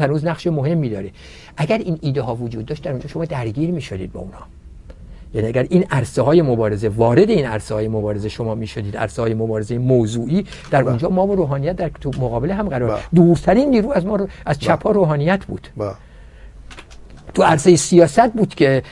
[0.00, 1.10] سیاست هنوز نقش مهمی داره.
[1.56, 4.46] اگر این ایده ها وجود داشت در اونجا شما درگیر می‌شدید با اونها
[5.34, 9.22] یعنی اگر این عرصه های مبارزه وارد این عرصه های مبارزه شما می شدید عرصه
[9.22, 14.06] های مبارزه موضوعی در اونجا ما و روحانیت در مقابل هم قرار دورترین نیرو از
[14.06, 15.68] ما رو از چپ ها روحانیت بود.
[17.34, 18.82] تو عرصه سیاست بود که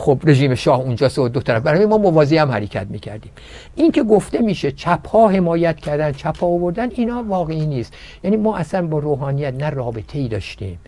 [0.00, 1.62] خب رژیم شاه اونجاست و دو طرف.
[1.62, 3.32] برای ما موازی هم حرکت می‌کردیم.
[3.74, 7.94] این که گفته میشه چپ ها حمایت کردن چپ ها آوردن اینا واقعی نیست.
[8.24, 10.78] یعنی ما اصلا با روحانیت نه رابطه ای داشتیم.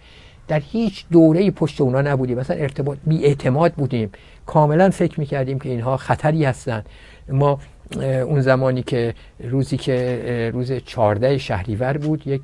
[0.49, 2.39] در هیچ دوره پشت اونا نبودیم.
[2.39, 4.11] مثلا ارتباط بی اعتماد بودیم.
[4.47, 6.85] کاملا فکر می‌کردیم که اینها خطری هستن.
[7.29, 7.59] ما
[8.01, 12.41] اون زمانی که روزی که روز 14 شهریور بود یک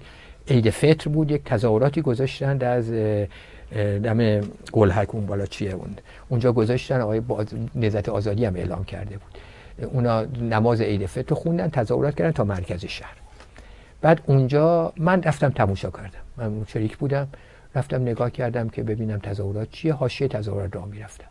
[0.48, 2.92] عید فطر بود یک تظاهراتی گذاشتند از
[3.74, 4.40] دم
[4.72, 5.96] گلهک اون بالا چیه اون
[6.28, 7.46] اونجا گذاشتن آقای باز...
[7.74, 9.38] نزت آزادی هم اعلام کرده بود.
[9.92, 13.16] اونا نماز عید فطر خوندن تظاهرات کردن تا مرکز شهر.
[14.00, 16.10] بعد اونجا من رفتم تماشا کردم.
[16.36, 17.28] من شریک بودم.
[17.74, 19.92] رفتم نگاه کردم که ببینم تظاهرات چیه.
[19.92, 21.26] حاشیه تظاهرات را می‌رفتم.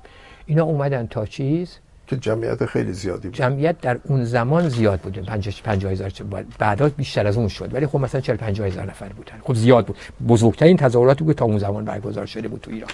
[0.45, 3.37] اینا اومدن تا چیز؟ که جمعیت خیلی زیادی بود.
[3.37, 5.19] جمعیت در اون زمان زیاد بود.
[5.63, 6.11] 50 هزار
[6.59, 7.73] بعدا بیشتر از اون شد.
[7.73, 9.39] ولی خب مثلا 40 50 هزار نفر بودن.
[9.43, 9.97] خب زیاد بود.
[10.27, 12.89] بزرگترین تظاهراتی بود تا اون زمان برگزار شده بود تو ایران.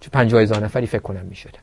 [0.00, 1.56] چه 50 هزار نفری فکر کنم می‌شد.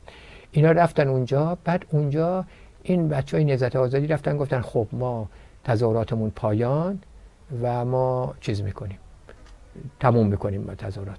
[0.52, 1.58] اینا رفتن اونجا.
[1.64, 2.44] بعد اونجا
[2.82, 5.28] این بچه های نهضت آزادی رفتن گفتن خب ما
[5.64, 6.98] تظاهراتمون پایان
[7.62, 8.98] و ما چیز می‌کنیم.
[10.00, 11.18] تموم می‌کنیم با تظاهرات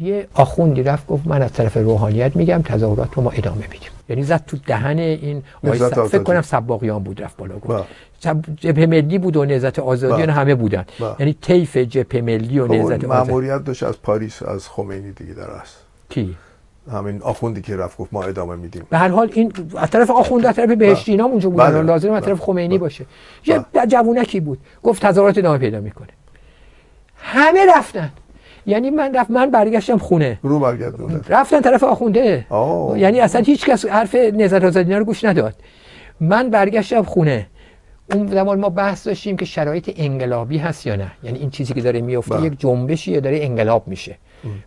[0.00, 4.22] یه آخوندی رفت گفت من از طرف روحانیت میگم تظاهرات رو ما ادامه میدیم یعنی
[4.22, 5.42] زد تو دهن این
[6.08, 7.84] فکر کنم سباقیان بود رفت بالا گفت.
[8.56, 10.84] جبهه ملی بود و نهضت آزادی همه بودن.
[11.00, 11.16] با.
[11.18, 13.06] یعنی طیف جبهه ملی و نهضت آزادی.
[13.06, 15.76] ماموریت داشت از پاریس از خمینی دیگه در است
[16.10, 16.36] کی؟
[16.92, 18.86] همین آخوندی که رفت گفت ما ادامه میدیم.
[18.90, 21.70] به هر حال این از طرف آخوند از طرف بهشتی اینا اونجا بودن.
[21.70, 21.82] بله.
[21.82, 23.06] لازم از طرف خمینی باشه.
[23.46, 24.58] یه جوونکی بود.
[24.82, 26.08] گفت تظاهرات ادامه پیدا می‌کنه.
[27.16, 28.12] همه رفتن.
[28.66, 30.38] یعنی من رفت من برگشتم خونه.
[30.42, 32.46] رو برگردونه رفتن طرف آخونده.
[32.96, 35.54] یعنی اصلا هیچ کس حرف نظر آزادی رو گوش نداد.
[36.20, 37.46] من برگشتم خونه.
[38.14, 41.12] اون زمان ما بحث داشتیم که شرایط انقلابی هست یا نه.
[41.22, 42.46] یعنی این چیزی که داره میفته بله.
[42.46, 44.18] یک جنبشی داره انقلاب میشه.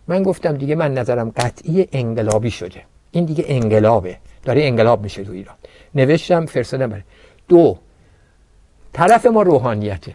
[0.08, 2.82] من گفتم دیگه من نظرم قطعی انقلابی شده.
[3.10, 4.16] این دیگه انقلابه.
[4.44, 5.54] داره انقلاب میشه تو ایران.
[5.94, 7.02] نوشتم فرستادم برای.
[7.48, 7.78] دو
[8.92, 10.14] طرف ما روحانیته.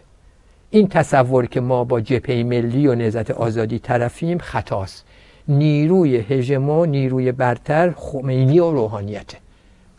[0.74, 5.06] این تصور که ما با جبهه ملی و نهضت آزادی طرفیم خطاست.
[5.48, 9.38] نیروی هژمون نیروی برتر خمینی و روحانیته.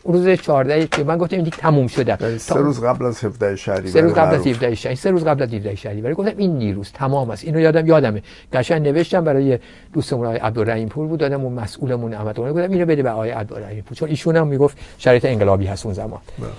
[0.05, 2.37] روز 14 که من گفتم این دیگه تموم شده.
[2.37, 5.43] سه روز قبل از 17 شهریور سه روز قبل از 17 شهریور سه روز قبل
[5.43, 6.13] از 17 شهریور.
[6.13, 7.43] گفتم این نیروز تمام است.
[7.43, 8.23] اینو یادم یادمه.
[8.53, 9.59] قشنگ نوشتم برای
[9.93, 11.19] دوستمون آقای عبدالرحیم پور بود.
[11.19, 14.77] دادم اون مسئولمون احمد گفتم اینو بده به آقای عبدالرحیم پور چون ایشون هم می‌گفت
[14.97, 16.21] شرایط انقلابی هست اون زمان.
[16.39, 16.49] بله.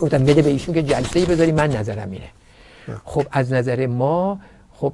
[0.00, 1.52] گفتم بده به ایشون که جلسه ای بذاری.
[1.52, 2.26] من نظرم اینه.
[3.04, 4.40] خب از نظر ما
[4.72, 4.92] خب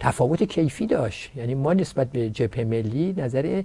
[0.00, 1.30] تفاوت کیفی داشت.
[1.36, 3.62] یعنی ما نسبت به جبهه ملی نظر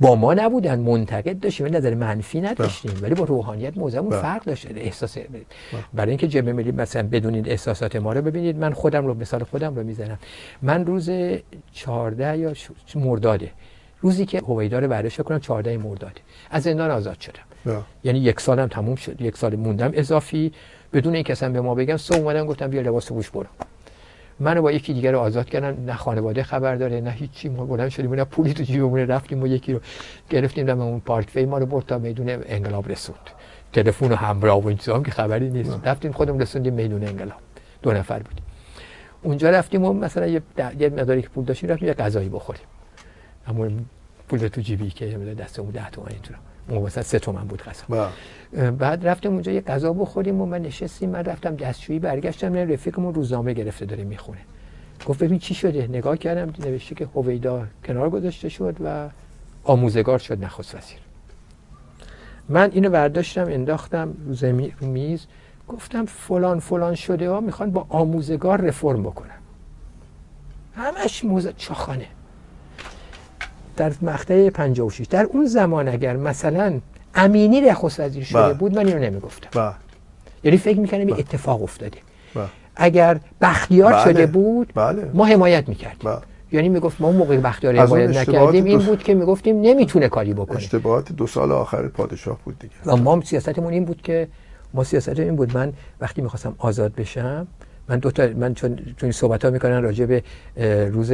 [0.00, 2.92] با ما نبودن منتقد داشتیم ولی نظر منفی نداشتیم.
[3.02, 4.22] ولی با روحانیت موزمون بله.
[4.22, 4.66] فرق داشت.
[4.76, 5.18] احساس
[5.94, 9.74] برای اینکه جبهه ملی مثلا بدونید احساسات ما رو ببینید من خودم رو مثال خودم
[9.74, 10.18] رو می‌زنم.
[10.62, 11.10] من روز
[11.72, 12.52] 14 یا
[12.94, 13.50] مرداده.
[14.00, 16.20] روزی که هویدا رو برداشت کنم 14 مرداده
[16.50, 17.42] از زندان آزاد شدم.
[17.64, 17.76] بله.
[18.04, 19.20] یعنی یک سالم تموم شد.
[19.20, 20.52] یک سال موندم اضافی.
[20.92, 23.46] بدون اینکه اصلا به ما بگم صبح اومدم گفتم بیا لباس پوش برو.
[24.40, 27.48] منو با یکی دیگر رو آزاد کردن نه خانواده خبر داره نه هیچی.
[27.48, 29.80] ما بلند شدیم نه پولی تو جیبمون رفتیم و یکی رو
[30.30, 33.30] گرفتیم دم اون پارک وی ما رو برد تا میدون انقلاب رسوند.
[33.72, 35.80] تلفن و همراه و این چیزا هم که خبری نیست.
[35.84, 37.38] رفتیم خودمون رسوندیم میدون انقلاب.
[37.82, 38.44] دو نفر بودیم.
[39.22, 40.42] اونجا رفتیم و مثلا یه,
[40.78, 42.62] یه مقداری که پول داشتیم رفتیم یه غذایی بخوریم.
[43.46, 43.68] اما
[44.28, 45.06] پول تو جیبی که
[45.38, 48.10] دستمون 10 تومانی تو اون مثلا 3 تومن بود غذا.
[48.52, 48.70] بله.
[48.70, 53.14] بعد رفتیم اونجا یه غذا بخوریم و من نشستیم من رفتم دستشویی برگشتم نه رفیقمون
[53.14, 54.38] روزنامه گرفته داره می‌خونه.
[55.06, 59.08] گفت ببین چی شده؟ نگاه کردم نوشته که هویدا کنار گذاشته شد و
[59.64, 60.98] آموزگار شد نخست وزیر.
[62.48, 65.26] من اینو برداشتم انداختم زمین میز.
[65.68, 69.30] گفتم فلان فلان شده ها می‌خوان با آموزگار رفرم بکنن.
[70.74, 72.06] همش موزه چاخانه.
[73.80, 76.80] در مقطع 56 در اون زمان اگر مثلا
[77.14, 78.54] امینی نخست وزیر شده بله.
[78.54, 79.74] بود من اینو نمی‌گفتم بله.
[80.44, 81.18] یعنی فکر می‌کنم این بله.
[81.18, 81.98] اتفاق افتاده
[82.34, 82.44] بله.
[82.76, 84.04] اگر بختیار بله.
[84.04, 85.10] شده بود بله.
[85.14, 86.18] ما حمایت می‌کردیم بله.
[86.52, 90.56] یعنی می‌گفت ما اون موقع بختیار حمایت نکردیم این بود که می‌گفتیم نمی‌تونه کاری بکنه
[90.56, 94.28] اشتباهات دو سال آخر پادشاه بود دیگه و ما سیاستمون این بود که
[94.74, 97.46] ما سیاست این بود من وقتی می‌خواستم آزاد بشم
[97.90, 100.22] من دو تا من چون چون این صحبت ها می‌کنن راجع به
[100.90, 101.12] روز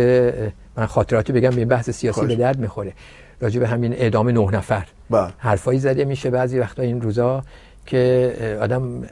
[0.77, 2.29] من خاطراتی بگم به بحث سیاسی خواهش.
[2.29, 2.93] به درد می‌خوره.
[3.41, 4.87] راجع به همین اعدام نه نفر.
[5.11, 5.29] بله.
[5.39, 7.45] حرفایی زده میشه بعضی وقتا این روزا
[7.87, 9.03] که آدم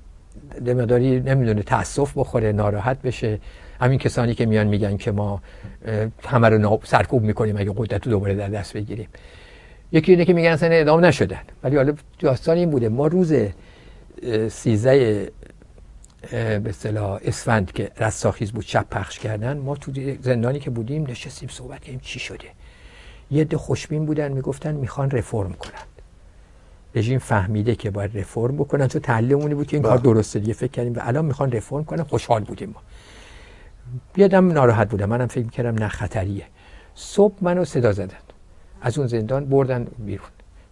[0.67, 3.39] یه مقداری نمی‌دونه تاسف بخوره ناراحت بشه.
[3.81, 5.43] همین کسانی که میان میگن که ما
[6.25, 9.09] همه رو سرکوب می‌کنیم اگه قدرت رو دوباره در دست بگیریم.
[9.93, 11.41] یکی اینه که میگن اصلا اعدام نشدن.
[11.63, 12.89] ولی حالا داستان این بوده.
[12.89, 15.51] ما روز اه، سیزده اه،
[16.31, 21.49] به اصطلاح اسفند که رستاخیز بود شب پخش کردن ما تو زندانی که بودیم نشستیم
[21.49, 22.49] صحبت کردیم چی شده.
[23.31, 25.83] یه عده خوشبین بودن می‌گفتن می‌خوان رفرم کنن.
[26.95, 29.91] رژیم فهمیده که باید رفرم بکنن چون تحلیلمونی بود که این بله.
[29.91, 30.53] کار درسته دیگه.
[30.53, 32.83] فکر کردیم و الان می‌خوان رفرم کنن خوشحال بودیم ما.
[34.17, 35.09] یادم ناراحت بودم.
[35.09, 36.47] منم فکر می‌کردم نه خطریه.
[36.95, 38.17] صبح منو صدا زدن.
[38.81, 40.29] از اون زندان بردن بیرون.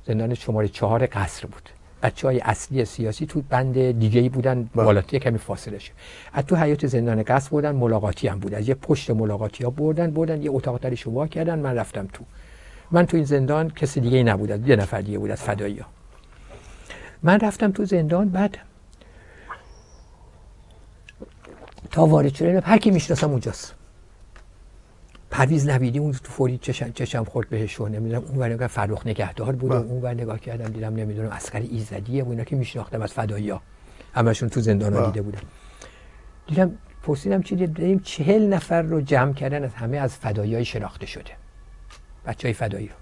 [0.07, 1.69] زندان شماره چهار قصر بود.
[2.03, 4.85] بچه های اصلی سیاسی تو بند دیگه ای بودن بله.
[4.85, 5.93] بالاتر کمی فاصله شد
[6.33, 10.11] از تو حیات زندان قصر بردن ملاقاتی هم بود از یه پشت ملاقاتی ها بردن
[10.11, 12.25] بردن یه اتاق درش وا کردن من رفتم تو
[12.91, 15.79] من تو این زندان کسی دیگه ای نبود از یه نفر دیگه بود از فدایی
[15.79, 15.87] ها.
[17.23, 18.59] من رفتم تو زندان بعد
[21.91, 23.75] تا وارد شدم هر کی می‌شناسم اونجاست
[25.33, 29.53] پرویز نویدی اون تو فوری چشم, چشم خورد بهش و نمی‌دونم اون ور فرخ نگهدار
[29.53, 29.81] بود بله.
[29.81, 33.63] اون ور نگاه کردم دیدم نمی‌دونم اسقر ایزدیه و اینا که میشناختم از فدایی ها
[34.15, 35.07] همشون تو زندان ها بله.
[35.07, 35.41] دیده بودم
[36.47, 40.65] دیدم پرسیدم چی دید؟ دیدیم چهل نفر رو جمع کردن از همه از فدایی های
[40.65, 41.33] شناخته شده.
[42.27, 42.95] بچه های فدایی رو.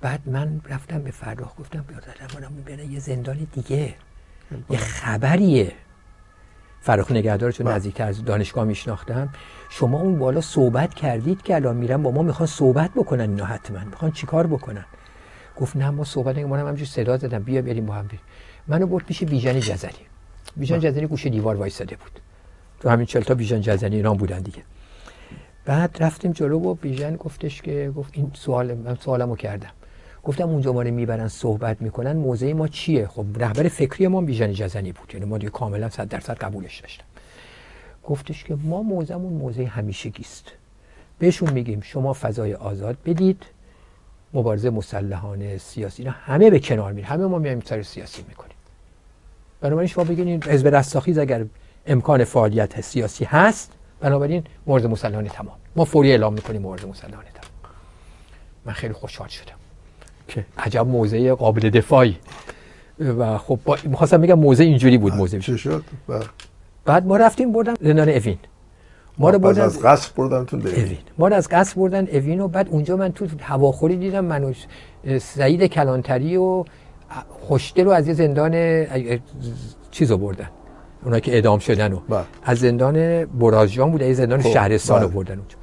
[0.00, 3.94] بعد من رفتم به فرخ گفتم برادرم برای یه زندان دیگه.
[4.70, 5.72] یه خبریه.
[6.80, 7.74] فرخ نگهدار چون بله.
[7.74, 9.28] نزدیکتر از دانشگاه میشناختم.
[9.70, 13.84] شما اون بالا صحبت کردید که الان میرن با ما می‌خوان صحبت بکنن اینا حتما.
[13.84, 14.84] می‌خوان چیکار بکنن؟
[15.56, 17.42] گفت نه ما صحبت نگه منم همجور صدا زدم.
[17.42, 18.20] بیا بریم با هم بریم.
[18.68, 20.06] منو برد پیش ویژن جزری
[20.56, 22.20] ویژن جزری گوشه دیوار وایساده بود.
[22.80, 24.62] تو همین چل تا ویژن جزری ایران بودن دیگه.
[25.64, 29.70] بعد رفتیم جلو و ویژن گفتش که گفت این سوال من سوالمو کردم.
[30.28, 34.52] گفتم اونجا ما رو می‌برن صحبت می‌کنن موضع ما چیه؟ خب رهبر فکری ما ویژن
[34.52, 37.04] جزنی بود یعنی ما دیگه کاملا 100 درصد قبولش داشتم.
[38.04, 40.44] گفتش که ما موضعمون موضع همیشگی است
[41.18, 43.42] بهشون میگیم شما فضای آزاد بدید
[44.34, 48.56] مبارزه مسلحانه سیاسی اینا همه به کنار میره همه ما میایم سر سیاسی می‌کنیم.
[49.60, 51.44] بنابراین شما بگین حزب رستاخیز اگر
[51.86, 55.56] امکان فعالیت سیاسی هست بنابراین مبارزه مسلحانه تمام.
[55.76, 57.72] ما فوری اعلام می‌کنیم مبارزه مسلحانه تمام.
[58.64, 59.57] من خیلی خوشحال شدم.
[60.28, 62.16] که عجب موضع قابل دفاعی.
[63.18, 63.78] و خب با...
[63.84, 66.24] می‌خواستم بگم موضع اینجوری بود موضع چه شد؟ بله.
[66.84, 68.38] بعد ما رفتیم بردن زندان اوین.
[69.18, 70.98] ما رو بردن از قصر بردنتون به اوین.
[71.18, 74.52] ما رو از قصر بردن اوین و بعد اونجا من تو هواخوری دیدم من و
[75.18, 76.64] سعید کلانتری و
[77.28, 78.86] خوشدل رو از یه زندان
[79.90, 80.48] چیزو بردن.
[81.04, 82.24] اونا که اعدام شدن و بله.
[82.42, 85.16] از زندان برازجان بود از زندان خب، شهرستان رو بله.
[85.16, 85.56] بردن اونجا.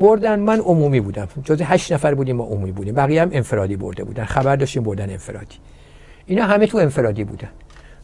[0.00, 0.40] بردن.
[0.40, 1.28] من عمومی بودم.
[1.44, 2.94] جز هشت نفر بودیم ما عمومی بودیم.
[2.94, 4.24] بقیه هم انفرادی برده بودن.
[4.24, 5.56] خبر داشتیم بردن انفرادی.
[6.26, 7.48] اینا همه تو انفرادی بودن.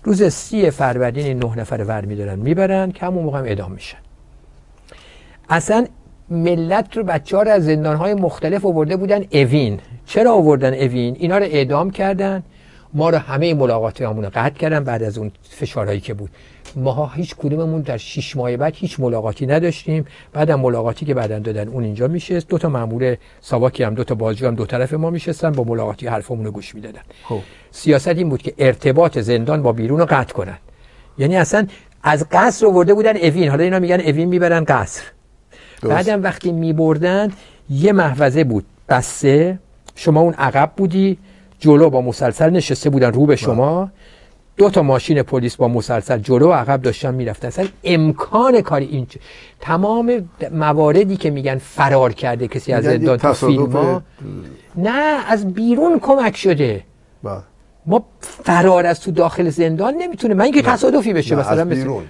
[0.05, 3.99] روز سی فروردین این نه نفر ور میدارن می‌برن که همون موقع هم اعدام میشن.
[5.49, 5.87] اصلا
[6.31, 9.81] ملت رو بچه ها رو از زندان های مختلف آورده بودن اوین.
[10.07, 12.43] چرا آوردن اوین؟ اینا رو اعدام کردن.
[12.95, 16.31] ما رو همه ملاقات همون رو قطع کردن بعد از اون فشارهایی که بود.
[16.77, 20.05] ماها هیچ کدوممون در شش ماه بعد هیچ ملاقاتی نداشتیم.
[20.33, 24.15] بعدم ملاقاتی که بعدا دادن اون اینجا میشه دو تا مامور ساواکی هم دو تا
[24.15, 27.01] بازجو هم دو طرف ما میشستن با ملاقاتی حرفمون رو گوش می‌دادن.
[27.25, 27.39] خب.
[27.71, 30.59] سیاست این بود که ارتباط زندان با بیرون رو قطع کنن.
[31.19, 31.67] یعنی اصلا
[32.03, 33.49] از قصر آورده بودن اوین.
[33.49, 35.03] حالا اینا میگن اوین می‌برن قصر.
[35.83, 37.33] بعدم وقتی میبردن
[37.71, 38.65] یه محوزه بود.
[38.89, 39.59] بسته
[39.95, 41.19] شما اون عقب بودی.
[41.59, 43.91] جلو با مسلسل نشسته بودن رو به شما.
[44.57, 47.49] دو تا ماشین پلیس با مسلسل جلو و عقب داشتن می‌رفتن.
[47.49, 49.17] اصلا امکان کاری این چ-
[49.61, 54.03] تمام مواردی که میگن فرار کرده کسی از زندان تو فیلم ها
[54.77, 56.83] نه از بیرون کمک شده.
[57.23, 57.39] بله.
[57.87, 62.05] ما فرار از تو داخل زندان نمی‌تونه من اینکه تصادفی بشه مثلا مثل بیرون.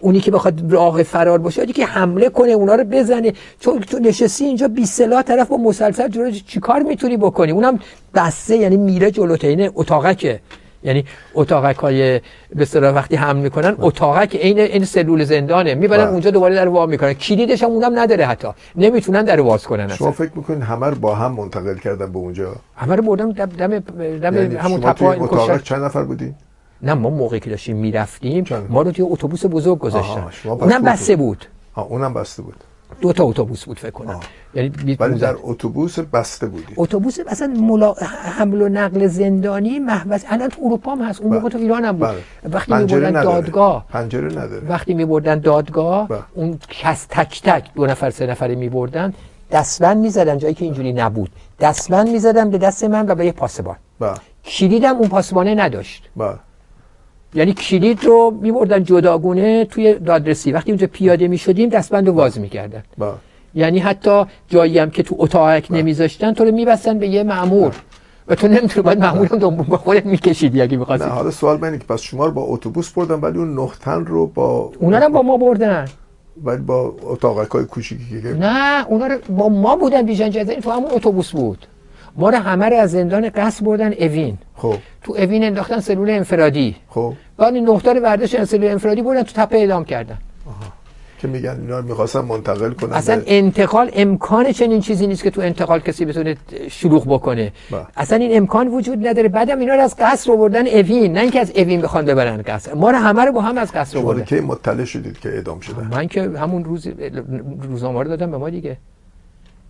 [0.00, 3.32] اونی که بخواد راه فرار باشه که حمله کنه اونا رو بزنه.
[3.60, 7.78] چون تو نشستی اینجا بی سلاح طرف با مسلسل جلو چیکار می‌تونی بکنی؟ اونم
[8.14, 10.40] بسته یعنی میره جلوته اینه اتاقکه.
[10.84, 11.04] یعنی
[11.34, 15.74] اتاقک های به اصطلاح وقتی حمل می‌کنن اتاقک عین این سلول زندانه.
[15.74, 16.08] می‌برن.
[16.08, 17.12] اونجا دوباره در وا می‌کنن.
[17.12, 18.48] کلیدش هم اونم نداره حتی.
[18.76, 20.26] نمی‌تونن در باز کنن شما اصلا.
[20.26, 23.78] فکر می‌کنین همه رو با هم منتقل کردن به اونجا؟ همه رو بردم دم دم,
[24.18, 25.36] دم یعنی همون تپا این کشتن.
[25.36, 26.34] اتاق چند نفر بودین؟
[26.82, 30.24] نه ما موقعی که داشتیم می‌رفتیم؟ ما رو توی اتوبوس بزرگ گذاشتن.
[30.44, 31.16] اونم بسته.
[31.16, 31.44] بود.
[31.74, 32.56] آه اونم بسته بود.
[33.00, 34.20] دو تا اتوبوس بود فکر کنم.
[34.54, 35.18] یعنی ولی.
[35.18, 37.94] در اتوبوس بسته بودید اتوبوس اصلا ملا...
[38.38, 41.38] حمل و نقل زندانی محوز الان تو اروپا هم هست اون بله.
[41.38, 42.18] موقع تو ایران هم بود بله.
[42.52, 43.22] وقتی میبردن.
[43.22, 46.18] دادگاه پنجره نداره وقتی میبردن دادگاه بله.
[46.34, 49.14] اون کس تک تک دو نفر سه نفره میبردن
[49.50, 51.30] دستبند می‌زدن جایی که اینجوری نبود
[51.60, 54.14] دستبند می‌زدن به دست من و به یه پاسبان بله
[54.44, 56.38] کلیدم اون پاسبانه نداشت بله
[57.34, 62.82] یعنی کلید رو میبردن جداگونه توی دادرسی وقتی اونجا پیاده می‌شدیم دستبند رو باز می‌کردن.
[63.54, 67.74] یعنی حتی جایی هم که تو اتاقک نمیذاشتن تو رو میبستن به یه مأمور.
[68.28, 71.56] و تو نمی‌تونی باید مأمور هم دنبال با خودت میکشیدی اگه نه می‌خواستی حالا سوال
[71.56, 74.72] من اینه که پس شما رو با اتوبوس بردن ولی اون نه تن رو با
[74.78, 75.84] اونا رو با ما بردن.
[76.44, 80.70] ولی با اتاقک های کوچیکی که نه اونا رو با ما بودن بیژن جزایی تو
[80.70, 81.66] همون اتوبوس بود.
[82.16, 84.38] ما رو همه رو از زندان قصر بردن اوین.
[84.56, 84.74] خب.
[85.02, 86.76] تو اوین انداختن سلول انفرادی.
[86.88, 87.12] خب.
[87.36, 90.18] بعد رو برداشتن سلول انفرادی بردن تو تپه اعدام کردن.
[91.18, 95.30] که میگن اینا رو می‌خواستن منتقل کنن اصلا به- انتقال امکان چنین چیزی نیست که
[95.30, 96.36] تو انتقال کسی بتونه
[96.70, 97.52] شلوغ بکنه.
[97.70, 97.86] بله.
[97.96, 99.28] اصلا این امکان وجود نداره.
[99.28, 101.12] بعدم اینا رو از قصر آوردن اوین.
[101.12, 102.74] نه اینکه از اوین بخوان ببرن قصر.
[102.74, 104.24] ما رو همه رو با هم از قصر آوردن.
[104.24, 106.88] کی مطلع شدید که اعدام شدن من که همون روز
[107.62, 108.76] روزنامه رو دادم به ما دیگه.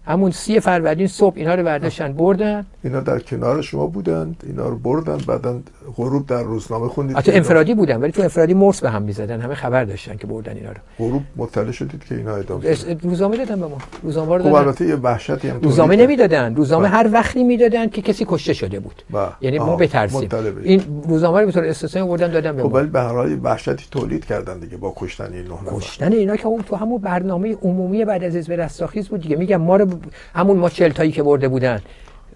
[0.07, 2.67] همون سی فروردین صبح اینا رو برداشتن بردن.
[2.85, 5.61] اینا در کنار شما بودند اینا رو بردن بعدا
[5.97, 9.55] غروب در روزنامه خوندید اینا- انفرادی بودن ولی تو انفرادی مرس به هم می‌زدن همه
[9.55, 10.77] خبر داشتن که بردن اینا رو.
[10.99, 12.99] غروب مطلع شدید که اینا اعدام شدن.
[13.03, 13.79] روزنامه دادن به ما.
[14.03, 14.59] روزنامه رو خب دادن.
[14.59, 16.55] البته یه وحشتی هم روزنامه نمی‌دادن.
[16.55, 16.97] روزنامه بله.
[16.97, 19.03] هر وقتی می‌دادن که کسی کشته شده بود.
[19.11, 19.29] بله.
[19.41, 20.29] یعنی ما بترسیم.
[20.63, 22.75] این روزنامه رو به طور استثنایی آوردن دادن به خب ما.
[22.75, 26.47] ولی به هر حال وحشتی تولید کردن دیگه با کشتن این نه کشتن اینا که
[26.47, 29.37] اون تو همون برنامه عمومی بعد از حزب رستاخیز بود دیگه.
[29.37, 29.87] میگم ما رو
[30.35, 31.81] همون ما چهل تایی که برده بودن.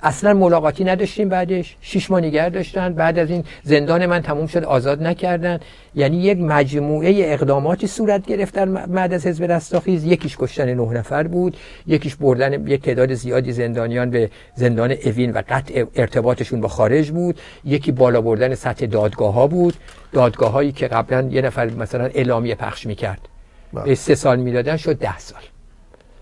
[0.02, 1.76] اصلا ملاقاتی نداشتیم بعدش.
[1.80, 2.94] شش ماه نگه داشتن.
[2.94, 4.64] بعد از این زندان من تموم شد.
[4.64, 5.60] آزاد نکردن.
[5.94, 10.04] یعنی یک مجموعه اقداماتی صورت گرفت در بعد از حزب رستاخیز.
[10.04, 11.56] یکیش کشتن نه نفر بود.
[11.86, 17.40] یکیش بردن یک تعداد زیادی زندانیان به زندان اوین و قطع ارتباطشون با خارج بود.
[17.64, 19.74] یکی بالا بردن سطح دادگاه ها بود.
[20.12, 23.20] دادگاه هایی که قبلا یه نفر مثلا اعلامیه پخش می‌کرد.
[23.72, 23.84] بله.
[23.84, 25.40] به سه سال می‌دادن شد ده سال.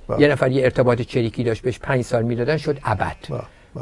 [0.09, 0.21] بله.
[0.21, 3.17] یه نفر یه ارتباط چریکی داشت بهش پنج سال می‌دادن شد ابد.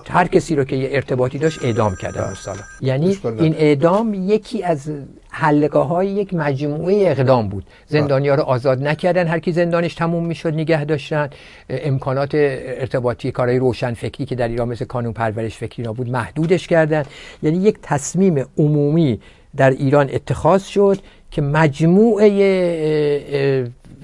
[0.08, 3.18] هر کسی رو که یه ارتباطی داشت اعدام کردن اون سالا یعنی.
[3.38, 4.90] این اعدام یکی از
[5.30, 7.64] حلقه های یک مجموعه اقدام بود.
[7.86, 11.30] زندانیا رو آزاد نکردن هر کی زندانش تموم می‌شد نگه داشتن.
[11.68, 17.04] امکانات ارتباطی کارهای روشن فکری که در ایران مثل کانون پرورش فکری نبود محدودش کردن.
[17.42, 19.20] یعنی یک تصمیم عمومی
[19.56, 20.98] در ایران اتخاذ شد
[21.30, 22.28] که مجموعه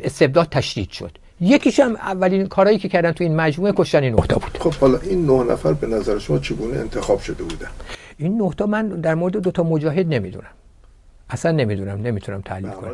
[0.05, 1.19] استبداد تشدید شد.
[1.41, 4.59] یکیش هم اولین کارهایی که کردن تو این مجموعه کشتن این نقطه بود.
[4.61, 7.69] خب حالا این نه نفر به نظر شما چگونه انتخاب شده بودن؟
[8.19, 10.51] این نقطه من در مورد دو تا مجاهد نمی‌دونم.
[11.31, 12.93] اصلا نمی‌دونم نمی‌تونم تحلیل کنم.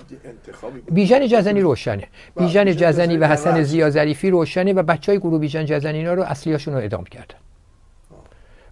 [0.90, 2.08] بیژن جزنی روشنه.
[2.38, 3.62] بیژن بیژن جزنی و حسن.
[3.62, 7.34] زیا ظریفی روشنه و بچه های گروه بیژن جزنی اینا رو اصلیاشون رو اعدام کردن.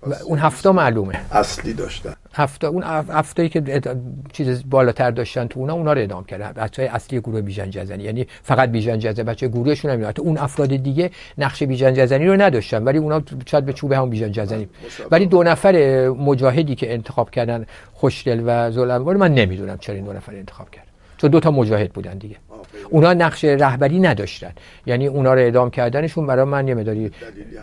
[0.07, 1.20] و اون هفته معلومه.
[1.32, 2.14] اصلی داشتن.
[2.34, 3.96] هفته اون هف- هفتایی که اد-
[4.32, 6.53] چیز بالاتر داشتن تو اونا اونا رو اعدام کردن.
[6.53, 8.05] بچه های اصلی گروه بیژن جزنی.
[8.05, 12.36] یعنی فقط بیژن جزنی بچه گروهشون هم حتی اون افراد دیگه نقش بیژن جزنی رو
[12.42, 12.82] نداشتن.
[12.84, 14.68] ولی اونا شاید به چوب هم بیژن جزنی.
[15.11, 20.12] ولی دو نفر مجاهدی که انتخاب کردن خوشدل و ظلموار من نمی‌دونم چرا این دو
[20.12, 20.84] نفر انتخاب کرد
[21.18, 22.36] چون دو تا مجاهد بودن دیگه.
[22.91, 24.53] اونا نقش رهبری نداشتن.
[24.87, 27.11] یعنی اونا رو اعدام کردنشون برای من یه مداری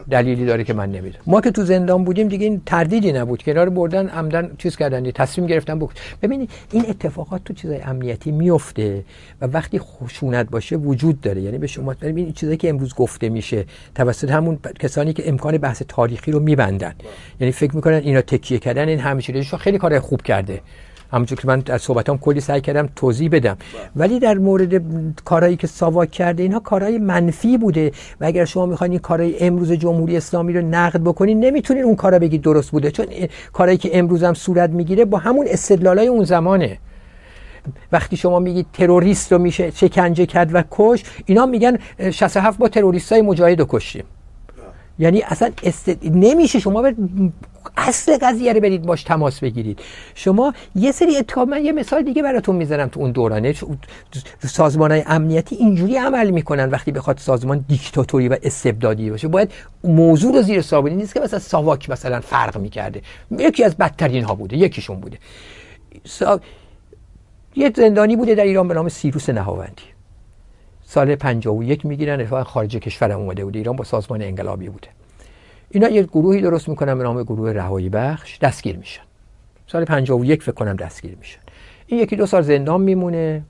[0.10, 1.24] دلیلی داره که من نمی‌دونم.
[1.28, 3.44] ما که تو زندان بودیم دیگه این تردیدی نبود.
[3.44, 8.32] که رو بردن عمدن چیز کردن تصمیم گرفتن بکن ببینید این اتفاقات تو چیزای امنیتی
[8.32, 9.04] میفته
[9.42, 11.42] و وقتی خشونت باشه وجود داره.
[11.42, 15.82] یعنی به شما ببینید چیزایی که امروز گفته میشه توسط همون کسانی که امکان بحث
[15.88, 16.94] تاریخی رو میبندن.
[17.40, 20.62] یعنی فکر می‌کنن اینا تکیه کردن این همیشه خیلی کار خوب کرده.
[21.12, 23.58] همونجور که من در صحبتام کلی سعی کردم توضیح بدم.
[23.96, 24.82] ولی در مورد
[25.26, 27.92] کارهایی که ساواک کرده اینها کارهای منفی بوده
[28.22, 32.20] و اگر شما می‌خواین این کارهای امروز جمهوری اسلامی رو نقد بکنین نمی‌تونین اون کارا
[32.20, 32.92] بگید درست بوده.
[32.92, 33.06] چون
[33.54, 36.78] کارهایی که امروز هم صورت می‌گیره با همون استدلالای اون زمانه.
[37.92, 41.78] وقتی شما میگید تروریست رو میشه شکنجه کرد و کش اینا میگن
[42.12, 44.04] 67 با تروریست های مجاهد رو کشتیم.
[45.00, 45.90] یعنی اصلا است...
[46.04, 46.94] نمیشه شما بر...
[47.78, 49.80] اصل قضیه رو برید باش تماس بگیرید.
[50.16, 53.56] شما یه سری اتفاق من یه مثال دیگه براتون می‌زنم تو اون دورانه.
[54.48, 59.28] سازمان های امنیتی اینجوری عمل می‌کنن وقتی بخواد سازمان دیکتاتوری و استبدادی باشه.
[59.28, 59.52] باید
[59.84, 63.02] موضوع رو زیر سابونی نیست که مثلا ساواک مثلا فرق می‌کرده.
[63.32, 64.58] یکی از بدترین ها بوده.
[64.58, 65.18] یکیشون بوده.
[66.06, 66.40] سا...
[67.56, 69.84] یه زندانی بوده در ایران به نام سیروس نهاوندی.
[70.92, 72.20] سال 51 می‌گیرن.
[72.20, 74.88] اتفاقا خارج کشور اومده بوده ایران با سازمان انقلابی بوده
[75.70, 79.02] اینا یه گروهی درست می‌کنن به نام گروه رهایی بخش دستگیر میشن.
[79.68, 81.40] سال 51 فکر کنم دستگیر میشن.
[81.88, 83.42] این یکی دو سال زندان میمونه.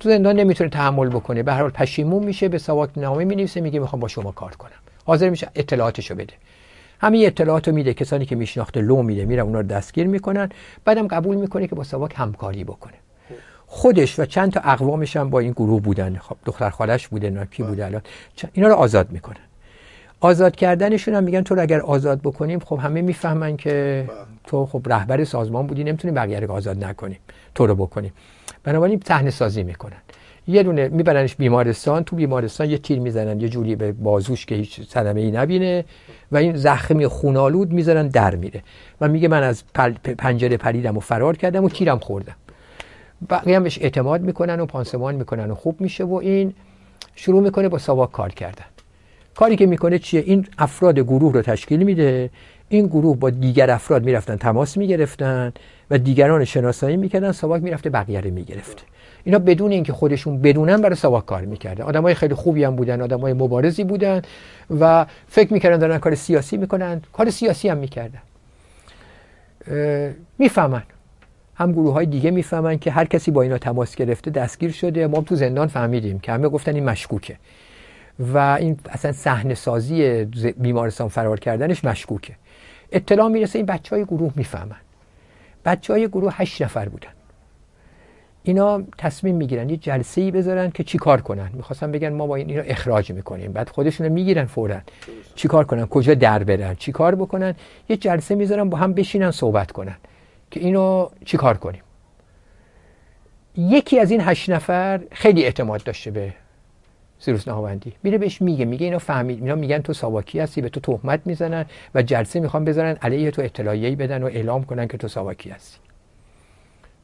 [0.00, 1.42] تو زندان نمی‌تونه تحمل بکنه.
[1.42, 2.48] به هر حال پشیمون میشه.
[2.48, 3.60] به سواک نامه می‌نویسه.
[3.60, 4.80] میگه می‌خوام با شما کار کنم.
[5.04, 6.34] حاضر میشه اطلاعاتشو بده.
[7.00, 7.94] همین اطلاعاتو میده.
[7.94, 9.24] کسانی که میشناخته لو میده.
[9.24, 10.48] میرن اونا رو دستگیر می‌کنن.
[10.84, 12.94] بعدم قبول می‌کنه که با سواک همکاری بکنه.
[13.70, 16.16] خودش و چند تا اقوامش هم با این گروه بودن.
[16.16, 18.02] خب دختر خالش بوده نه کی بوده الان؟
[18.52, 19.36] اینا رو آزاد می‌کنن.
[20.20, 24.04] آزاد کردنشون هم میگن تو رو اگر آزاد بکنیم خب همه می‌فهمن که
[24.46, 27.18] تو خب رهبر سازمان بودی نمی‌تونی بقیه رو آزاد نکنیم
[27.54, 28.12] تو رو بکنیم.
[28.64, 29.96] بنابراین صحنه سازی می‌کنن.
[30.46, 34.80] یه دونه میبرنش بیمارستان تو بیمارستان یه تیر می‌زنن یه جوری به بازوش که هیچ
[34.88, 35.84] صدمه ای نبینه
[36.32, 38.62] و این زخمی خونالود می‌زنن در میره.
[39.00, 39.64] و میگه من از
[40.18, 42.36] پنجره پریدم و فرار کردم و تیرم خوردم.
[43.30, 46.54] بقیه هم بهش اعتماد می‌کنن و پانسمان می‌کنن و خوب میشه و این
[47.14, 48.64] شروع می‌کنه با ساواک کار کردن.
[49.36, 52.30] کاری که می‌کنه چیه؟ این افراد گروه رو تشکیل میده.
[52.68, 55.52] این گروه با دیگر افراد می‌رفتن تماس می‌گرفتن
[55.90, 57.32] و دیگران شناسایی می‌کردن.
[57.32, 58.84] ساواک می‌رفته بقیه رو می‌گرفت.
[59.24, 61.84] اینا بدون اینکه خودشون بدونن برای ساواک کار می‌کردن.
[61.84, 64.22] آدمای خیلی خوبی هم بودن آدمای مبارزی بودن
[64.80, 67.02] و فکر می‌کردن دارن کار سیاسی می‌کنن.
[67.12, 68.22] کار سیاسی هم می‌کردن.
[70.38, 70.82] می‌فهمن.
[71.58, 75.06] هم گروه های دیگه می‌فهمن که هر کسی با اینا تماس گرفته دستگیر شده.
[75.06, 77.36] ما تو زندان فهمیدیم که همه گفتن این مشکوکه.
[78.18, 80.24] و این اصلا صحنه سازی
[80.56, 82.34] بیمارستان فرار کردنش مشکوکه.
[82.92, 84.76] اطلاع می‌رسه این بچه های گروه می‌فهمن.
[85.64, 87.08] بچه های گروه هشت نفر بودن.
[88.42, 91.50] اینا تصمیم می‌گیرن یه جلسه ای بذارن که چیکار کنن.
[91.52, 93.52] می‌خواستن بگن ما با این اینا اخراج می‌کنیم.
[93.52, 94.80] بعد خودشون می‌گیرن فورا.
[95.34, 97.54] چیکار کنن؟ کجا در برن؟ چیکار بکنن؟
[97.88, 99.96] یه جلسه می‌ذارن با هم بشینن صحبت کنن.
[100.50, 101.82] که اینو چیکار کنیم؟
[103.56, 106.34] یکی از این هشت نفر خیلی اعتماد داشته به
[107.18, 109.38] سیروس نهاوندی میره بهش میگه میگه اینا فهمید.
[109.38, 113.42] اینا میگن تو ساواکی هستی به تو تهمت می‌زنن و جلسه می‌خوان بذارن علیه تو
[113.42, 115.78] اطلاعیه‌ای بدن و اعلام کنن که تو ساواکی هستی.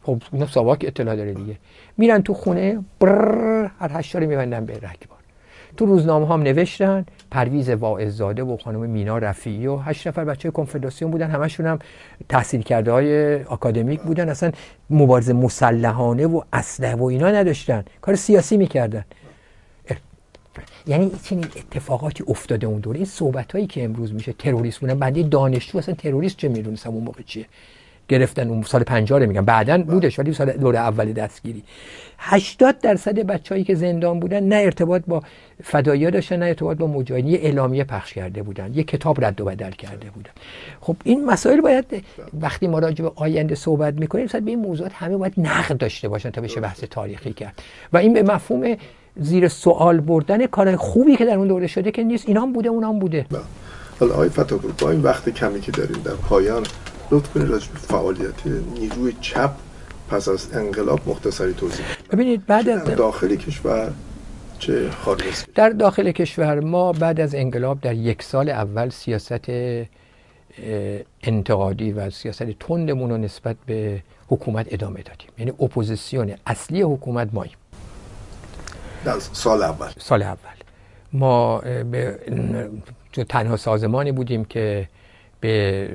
[0.03, 1.57] خب اینا ساواک اطلاع داره دیگه.
[1.97, 5.14] میرن تو خونه بر هر هشت میبندن به رکبار
[5.77, 11.11] تو روزنامه هم نوشتن پرویز واعظزاده و خانم مینا رفیعی و هشت نفر بچه کنفدراسیون
[11.11, 11.31] بودن.
[11.31, 11.79] همشون هم
[12.29, 14.29] تحصیل کرده های آکادمیک بودن.
[14.29, 14.53] اصلا
[14.91, 17.85] مبارزه مسلحانه و اسلحه و اینا نداشتن.
[18.01, 19.05] کار سیاسی می‌کردن.
[20.87, 25.22] یعنی چنین اتفاقاتی افتاده اون دور این صحبت هایی که امروز میشه تروریست بودن بنده
[25.22, 27.47] دانشجو اصلا تروریست چه می‌دونستم اون موقع چیه.
[28.09, 29.44] گرفتن اون سال 50 رو میگم.
[29.44, 31.62] بعدا بودش ولی سال دوره اول دستگیری.
[32.18, 35.22] 80 درصد بچه‌ای که زندان بودن نه ارتباط با
[35.62, 37.34] فدایی داشتن نه ارتباط با مجاهدین.
[37.34, 38.74] اعلامیه پخش کرده بودن.
[38.74, 40.30] یه کتاب رد و بدل کرده بودن.
[40.80, 42.05] خب این مسائل باید
[42.40, 46.09] وقتی ما راجع به آینده صحبت می‌کنیم صد به این موضوعات همه باید نقد داشته
[46.09, 47.62] باشن تا بشه بحث تاریخی کرد.
[47.92, 48.76] و این به مفهوم
[49.16, 52.28] زیر سوال بردن کار خوبی که در اون دوره شده که نیست.
[52.28, 53.26] اینام بوده اونام بوده.
[54.00, 54.30] حالا آقای
[54.78, 56.62] با این وقت کمی که داریم در پایان
[57.11, 59.50] لطف کنید راجع به فعالیت نیروی چپ
[60.11, 63.92] پس از انقلاب مختصری توضیح ببینید بعد از داخل کشور
[64.59, 65.22] چه خارج
[65.55, 69.50] در داخل کشور ما بعد از انقلاب در یک سال اول سیاست
[71.22, 75.28] انتقادی و سیاست تندمون رو نسبت به حکومت ادامه دادیم.
[75.38, 77.57] یعنی اپوزیسیون اصلی حکومت ماییم.
[79.05, 79.88] در سال اول.
[79.98, 80.36] سال اول.
[81.12, 82.18] ما به
[83.28, 84.88] تنها سازمانی بودیم که
[85.45, 85.88] به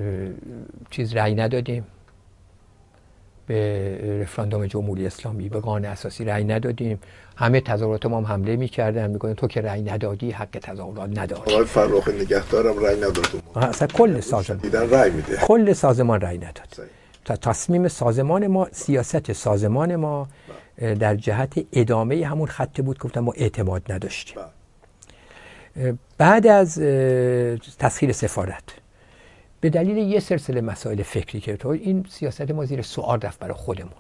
[0.90, 1.86] چیز رأی ندادیم.
[3.48, 7.00] به رفراندوم جمهوری اسلامی به قانون اساسی رأی ندادیم.
[7.36, 11.54] همه تظاهرات ما هم حمله می‌کردن میگن تو که رأی ندادی حق تظاهرات نداری.
[11.54, 13.28] آقای فرخ نگهدارم رأی نداد.
[13.56, 15.38] اصلا کل سازمان دیدن رأی میده.
[15.38, 16.90] کل سازمان رأی نداد.
[17.26, 20.28] تا تصمیم سازمان ما سیاست سازمان ما
[20.78, 24.38] در جهت ادامه همون خط بود گفتم ما اعتماد نداشتیم.
[26.18, 26.80] بعد از
[27.80, 28.64] تسخیر سفارت.
[29.62, 33.54] به دلیل یه سلسله مسائل فکری که تو این سیاست ما زیر سوال رفت برای
[33.54, 33.92] خودمون.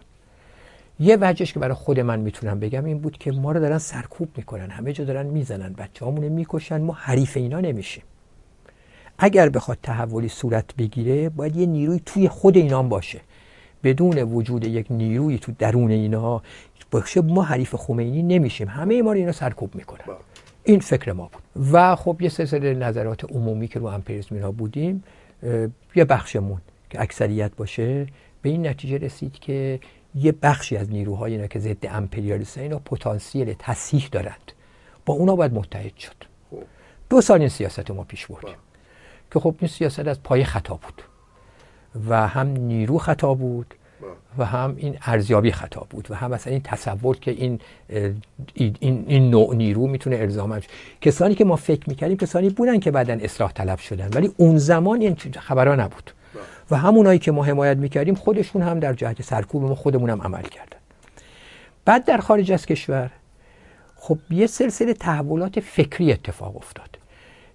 [0.99, 4.29] یه وجهش که برای خود من می‌تونم بگم این بود که ما رو دارن سرکوب
[4.37, 8.03] می‌کنن همه جا دارن می‌زنن بچه همونه می‌کشن ما حریف اینا نمیشیم.
[9.17, 13.19] اگر بخواد تحولی صورت بگیره باید یه نیروی توی خود اینا باشه.
[13.83, 16.41] بدون وجود یک نیروی تو درون اینا
[16.91, 18.67] باشه ما حریف خمینی نمیشیم.
[18.67, 20.05] همه ما رو اینا سرکوب می‌کنن.
[20.07, 20.15] بله.
[20.63, 21.69] این فکر ما بود.
[21.73, 25.03] و خب یه سلسله نظرات عمومی که رو امپریزم اینا بودیم
[25.95, 28.07] یه بخشمون که اکثریت باشه
[28.41, 29.79] به این نتیجه رسید که
[30.15, 34.51] یه بخشی از نیروهای اینا که ضد امپریالیست اینا پتانسیل تصحیح دارند.
[35.05, 36.15] با اونا باید متحد شد.
[36.51, 36.63] خب.
[37.09, 38.55] دو سال این سیاست ما پیش بردیم
[39.33, 41.01] که خب این سیاست از پای خطا بود
[42.09, 43.73] و هم نیرو خطا بود
[44.37, 47.59] و هم این ارزیابی خطا بود و هم مثلا این تصور که این
[48.53, 50.61] این, این نوع نیرو می‌تونه الزام
[51.01, 55.01] کسانی که ما فکر می‌کردیم کسانی بودن که بعدا اصلاح طلب شدن ولی اون زمان
[55.01, 56.11] این خبرها نبود.
[56.71, 60.41] و همونایی که ما حمایت می‌کردیم خودشون هم در جهت سرکوب ما خودمون هم عمل
[60.41, 60.77] کردن.
[61.85, 63.11] بعد در خارج از کشور
[63.95, 66.89] خب یه سلسله تحولات فکری اتفاق افتاد.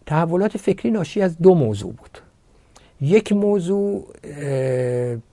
[0.06, 2.18] تحولات فکری ناشی از دو موضوع بود.
[3.00, 4.06] یک موضوع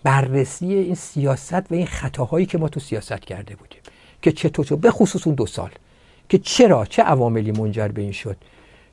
[0.03, 3.79] بررسی این سیاست و این خطاهایی که ما تو سیاست کرده بودیم
[4.21, 5.71] که چطور به خصوص اون دو سال
[6.29, 8.37] که چرا چه عواملی منجر به این شد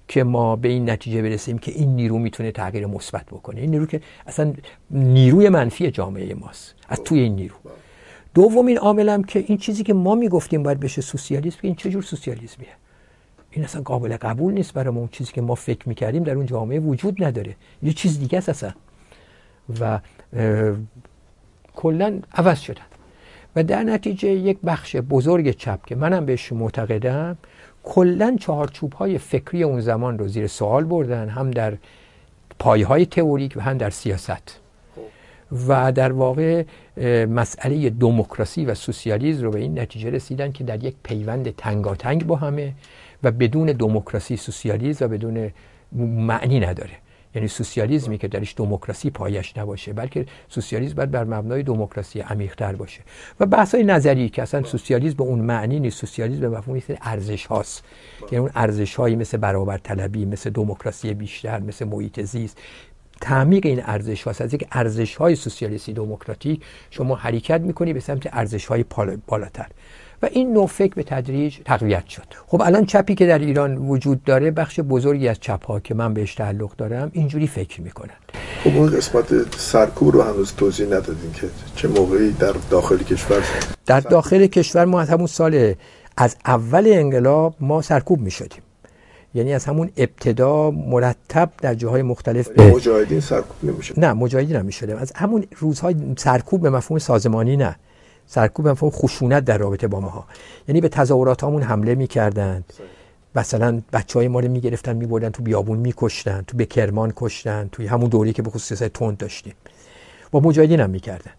[0.08, 3.86] که ما به این نتیجه برسیم که این نیرو می‌تونه تغییر مثبت بکنه؟ این نیرو
[3.86, 4.52] که اصلا
[4.90, 7.54] نیروی منفی جامعه ماست از توی این نیرو.
[8.34, 12.68] دومین عاملم که این چیزی که ما می‌گفتیم باید بشه سوسیالیسم این چه جور سوسیالیسمیه؟
[13.50, 15.00] این اصلا قابل قبول نیست برای ما.
[15.00, 17.56] اون چیزی که ما فکر می‌کردیم در اون جامعه وجود نداره.
[17.82, 18.72] یه چیز دیگه است اصلا.
[19.80, 20.00] و
[21.76, 22.82] کلا عوض شدن.
[23.56, 27.38] و در نتیجه یک بخش بزرگ چپ که منم بهش معتقدم
[27.84, 31.76] کلا چهارچوب های فکری اون زمان رو زیر سوال بردن هم در
[32.58, 34.60] پایه های تئوریک و هم در سیاست.
[35.68, 36.64] و در واقع
[37.26, 42.36] مسئله دموکراسی و سوسیالیسم رو به این نتیجه رسیدن که در یک پیوند تنگاتنگ با
[42.36, 42.72] همه
[43.22, 45.50] و بدون دموکراسی سوسیالیسم و بدون
[45.92, 46.92] معنی نداره.
[47.34, 53.00] یعنی سوسیالیسمی که درش دموکراسی پایش نباشه بلکه سوسیالیسم باید بر مبنای دموکراسی عمیق‌تر باشه.
[53.40, 57.46] و بحث های نظری که اصلا سوسیالیسم به اون معنی نیست سوسیالیسم به مفهوم ارزش
[57.46, 57.84] هاست.
[58.22, 62.58] یعنی اون ارزش هایی مثل برابر طلبی مثل دموکراسی بیشتر مثل محیط زیست.
[63.20, 64.40] تعمیق این ارزش هاست.
[64.40, 68.84] از یک ارزش های سوسیالیستی دموکراتیک شما حرکت می‌کنی به سمت ارزش های
[69.26, 69.66] بالاتر.
[70.22, 72.26] و این نوع فکر به تدریج تقویت شد.
[72.46, 76.14] خب الان چپی که در ایران وجود داره بخش بزرگی از چپ ها که من
[76.14, 78.14] بهش تعلق دارم اینجوری فکر می‌کنن
[78.64, 81.46] خب اون قسمت سرکوب رو هنوز توضیح ندادیم که
[81.76, 83.42] چه موقعی در داخل کشور؟
[83.86, 85.74] در داخل کشور ما از همون سال
[86.16, 88.62] از اول انقلاب ما سرکوب می شدیم
[89.34, 94.64] یعنی از همون ابتدا مرتب در جاهای مختلف به مجاهدین سرکوب نمیشه نه مجاهدین هم
[94.64, 97.76] می‌شدیم از همون روزهای سرکوب به مفهوم سازمانی نه.
[98.30, 100.24] سرکوب مفهوم خشونت در رابطه با ماها.
[100.68, 102.72] یعنی به تظاهرات همون حمله می‌کردند
[103.34, 107.86] مثلا بچه های ما رو می‌گرفتن میبردن تو بیابون میکشتن تو به کرمان کشتن توی
[107.86, 109.54] همون دوری که به خصوص تند داشتیم.
[110.30, 111.32] با مجاهدین هم می‌کردن.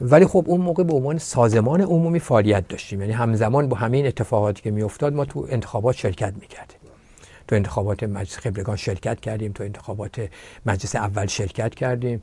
[0.00, 3.00] ولی خب اون موقع به عنوان سازمان عمومی فعالیت داشتیم.
[3.00, 6.76] یعنی همزمان با همین اتفاقاتی که میافتاد ما تو انتخابات شرکت می‌کردیم.
[7.48, 10.28] تو انتخابات مجلس خبرگان شرکت کردیم تو انتخابات
[10.66, 12.22] مجلس اول شرکت کردیم.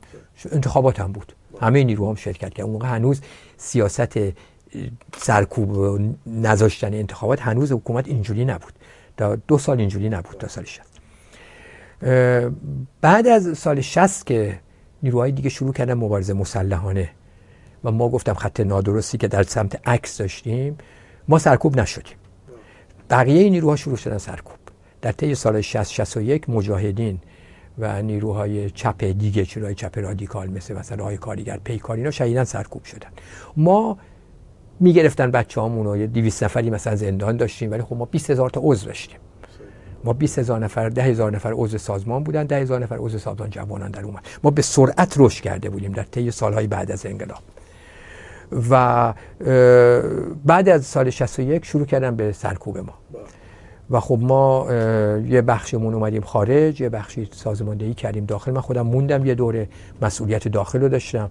[0.52, 1.32] انتخابات هم بود.
[1.60, 2.62] همه نیرو هم شرکت کردن.
[2.62, 3.20] اون موقع هنوز
[3.56, 4.18] سیاست
[5.16, 8.72] سرکوب و نذاشتن انتخابات هنوز حکومت اینجوری نبود.
[9.16, 10.86] تا دو سال اینجوری نبود تا سال 60
[13.00, 14.60] بعد از سال 60 که
[15.02, 17.10] نیروهای دیگه شروع کردن مبارزه مسلحانه
[17.84, 20.78] و ما گفتم خط نادرستی که در سمت عکس داشتیم
[21.28, 22.16] ما سرکوب نشدیم.
[23.10, 24.58] بقیه نیروها شروع شدن سرکوب.
[25.02, 27.20] در طی سال 60 61 مجاهدین
[27.78, 32.84] و نیروهای چپ دیگه چرای چپ رادیکال مثل مثلا های کارگر پیکار اینا شهیدن سرکوب
[32.84, 33.08] شدن.
[33.56, 33.98] ما
[34.80, 38.60] می‌گرفتن بچه رو یه 200 نفری مثلا زندان داشتیم ولی خب ما 20 هزار تا
[38.64, 39.18] عضو داشتیم.
[40.04, 43.50] ما 20 هزار نفر 10 هزار نفر عضو سازمان بودن 10 هزار نفر عضو سازمان
[43.50, 44.26] جوانان در اومد.
[44.42, 47.38] ما به سرعت رشد کرده بودیم در طی سالهای بعد از انقلاب.
[48.70, 49.14] و
[50.44, 52.94] بعد از سال 61 شروع کردن به سرکوب ما.
[53.94, 54.66] و خب ما
[55.28, 58.52] یه بخشمون اومدیم خارج یه بخشی سازماندهی کردیم داخل.
[58.52, 59.68] من خودم موندم یه دوره
[60.02, 61.30] مسئولیت داخل رو داشتم.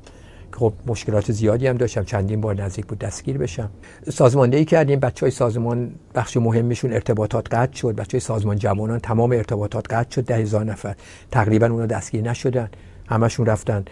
[0.51, 2.03] خب مشکلات زیادی هم داشتم.
[2.03, 3.69] چندین بار نزدیک بود دستگیر بشم.
[4.09, 4.99] سازماندهی کردیم.
[4.99, 7.95] بچه های سازمان بخش مهمشون ارتباطات قطع شد.
[7.95, 10.25] بچه های سازمان جوانان تمام ارتباطات قطع شد.
[10.25, 10.95] ده هزار نفر.
[11.31, 12.69] تقریبا اونا دستگیر نشدن.
[13.07, 13.85] همشون رفتن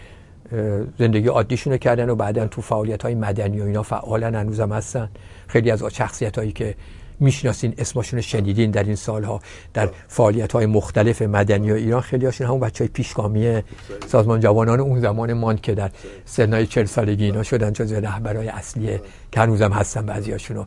[0.99, 4.35] زندگی عادیشون رو کردن و بعدا تو فعالیت های مدنی و اینا فعالن.
[4.35, 5.09] هنوزم هستن.
[5.47, 6.75] خیلی از شخصیت هایی که
[7.21, 9.39] می‌شناسین اسمشون شنیدین در این سالها
[9.73, 12.01] در فعالیت های مختلف مدنی و ایران.
[12.01, 13.61] خیلی هاشون همون بچه های پیشگامی
[14.07, 15.91] سازمان جوانان اون زمان ماند که در
[16.25, 18.99] سنهای چل سالگی اینا شدن جز رهبرای اصلی
[19.31, 20.65] که هنوزم هستن بعضی هاشون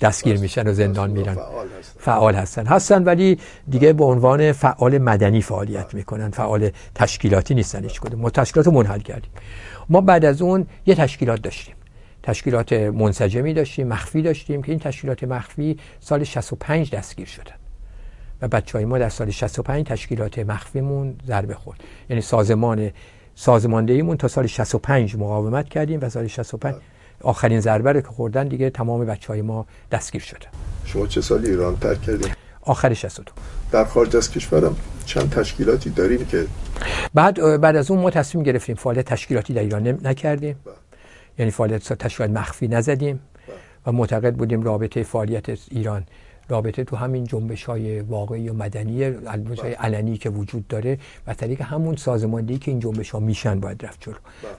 [0.00, 1.36] دستگیر میشن و زندان میرن.
[1.98, 2.66] فعال هستن.
[2.66, 3.04] هستن.
[3.04, 3.38] ولی
[3.70, 6.30] دیگه به عنوان فعال مدنی فعالیت می‌کنن.
[6.30, 8.20] فعال تشکیلاتی نیستن هیچ کدوم.
[8.20, 9.30] ما تشکیلات منحل کردیم.
[9.88, 11.74] ما بعد از اون یه تشکیلات داشتیم.
[12.22, 17.54] تشکیلات منسجمی داشتیم مخفی داشتیم که این تشکیلات مخفی سال 65 دستگیر شدن.
[18.42, 21.80] و بچه های ما در سال 65 تشکیلات مخفیمون ضربه خورد.
[22.10, 22.90] یعنی سازمان
[23.34, 26.74] سازماندهیمون تا سال 65 مقاومت کردیم و سال 65
[27.22, 30.48] آخرین ضربه رو که خوردن دیگه تمام بچه های ما دستگیر شدن
[30.84, 33.32] شما چه سال ایران ترک کردیم؟ آخر 62
[33.72, 36.46] در خارج از کشورم چند تشکیلاتی داریم که
[37.14, 40.56] بعد بعد از اون ما تصمیم گرفتیم فعالیت تشکیلاتی در ایران نکردیم.
[40.64, 40.74] بله.
[41.40, 43.20] یعنی فعالیت تشکیلات مخفی نزدیم
[43.86, 46.06] و معتقد بودیم رابطه فعالیت ایران
[46.48, 49.02] رابطه تو همین جنبش های واقعی و مدنی
[49.62, 53.86] های علنی که وجود داره و طریق همون سازماندهی که این جنبش ها میشن باید
[53.86, 54.14] رفت جلو.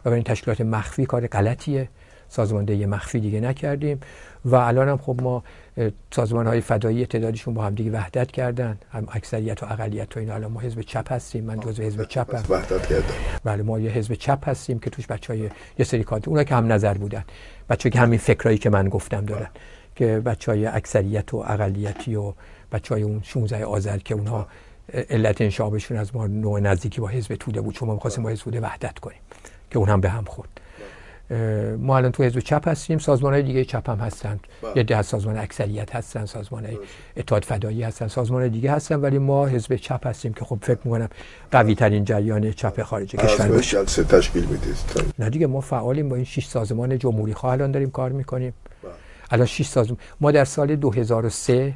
[0.05, 1.89] و برای تشکیلات مخفی کار غلطیه.
[2.29, 3.99] سازماندهی مخفی دیگه نکردیم.
[4.45, 5.43] و الان هم خب ما
[6.11, 8.77] سازمان های فدایی تعدادشون با هم دیگه وحدت کردن.
[8.91, 11.43] هم اکثریت و اقلیت و این الان ما حزب چپ هستیم.
[11.43, 12.43] من جزو حزب چپ هم.
[12.49, 13.13] وحدت کردن
[13.43, 15.49] بله ما یه حزب چپ هستیم که توش بچهای
[15.79, 17.23] یه سری کادر اونا که هم نظر بودن.
[17.69, 19.49] بچه که همین فکرایی که من گفتم دارن.
[19.95, 22.33] که بچه های اکثریت و اقلیتی و
[22.71, 24.47] بچه های اون 16 آذر که اونها
[25.09, 27.75] علت انشابشون از ما نوع نزدیکی با حزب توده بود.
[27.75, 29.19] چون ما می‌خواستیم با حزب توده وحدت کنیم.
[29.71, 30.49] که اون هم به هم خورد.
[31.79, 34.71] ما الان تو حزب چپ هستیم سازمان های دیگه چپ هم هستن بله.
[34.75, 36.67] یه ده سازمان اکثریت هستن سازمان
[37.17, 41.09] اتحاد فدایی هستن سازمان دیگه هستن ولی ما حزب چپ هستیم که خب فکر می‌کنم
[41.51, 44.75] قوی ترین جریان چپ خارج کشور باشه جلسه تشکیل می‌دید
[45.19, 48.53] نه دیگه ما فعالیم با این 6 سازمان جمهوری خواه الان داریم کار می‌کنیم
[48.83, 48.91] بله.
[49.31, 51.73] الان 6 سازمان ما در سال 2003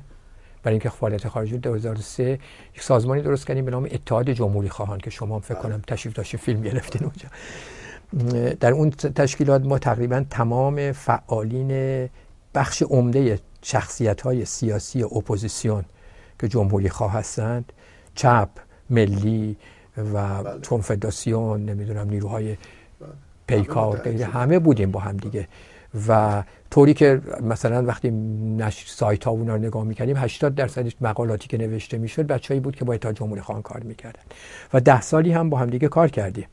[0.64, 2.40] برای اینکه فعالیت خارجی 2003
[2.76, 5.64] یک سازمانی درست کردیم به نام اتحاد جمهوری خواهان که شما هم فکر بله.
[5.64, 7.28] کنم تشریف داشتین فیلم گرفتین اونجا
[8.60, 12.10] در اون تشکیلات ما تقریبا تمام فعالین
[12.56, 15.86] بخش عمده شخصیت های سیاسی اپوزیسیون
[16.40, 17.74] که جمهوری خواه هستند.
[18.16, 18.50] چپ
[18.90, 19.58] ملی
[20.14, 20.62] و بله.
[20.62, 23.10] کنفدراسیون نمی‌دونم نیروهای بله.
[23.48, 24.26] پیکار غیره.
[24.26, 25.48] همه بودیم با هم دیگه.
[26.08, 28.12] و طوری که مثلا وقتی
[28.58, 32.76] نش سایت ها اونا رو نگاه می‌کردیم 80 درصد مقالاتی که نوشته می‌شد بچه‌ای بود
[32.76, 34.24] که با اتحاد جمهوری خواهان کار می‌کردن.
[34.74, 36.48] و ده سالی هم با هم دیگه کار کردیم.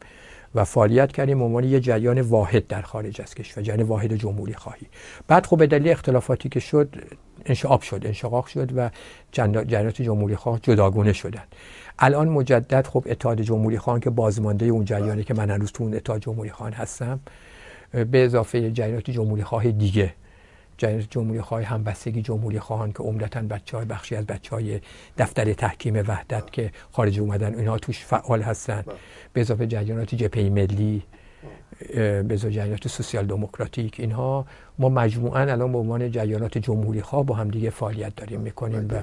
[0.55, 1.43] و فعالیت کردیم.
[1.43, 4.87] عنوان یه جریان واحد در خارج از کشور جریان واحد جمهوری خواهی.
[5.29, 6.89] بعد خب به دلیل اختلافاتی که شد
[7.47, 8.91] انشعاب شد انشقاق شد و
[9.33, 11.43] جریانات جمهوری خواه جداگونه شدن
[11.99, 15.95] الان مجدد خب اتحاد جمهوری خواهان که بازمانده اون جریانی که من هنوز تو اون
[15.95, 17.21] اتحاد جمهوری خواهان هستم
[17.93, 20.15] به اضافه جریانات جمهوری خواه دیگه
[21.11, 24.81] جمهوری خواه همبستگی جمهوری خواهان که عمدتا بچه های بخشی از بچه های
[25.19, 28.85] دفتر تحکیم وحدت که خارج اومدن اینها توش فعال هستن.
[29.33, 31.03] به اضافه جریانات جبهه ملی
[31.95, 34.47] به اضافه جریانات سوسیال دموکراتیک اینها
[34.79, 39.03] ما مجموعا الان به عنوان جریانات جمهوری خواه با هم دیگه فعالیت داریم می‌کنیم و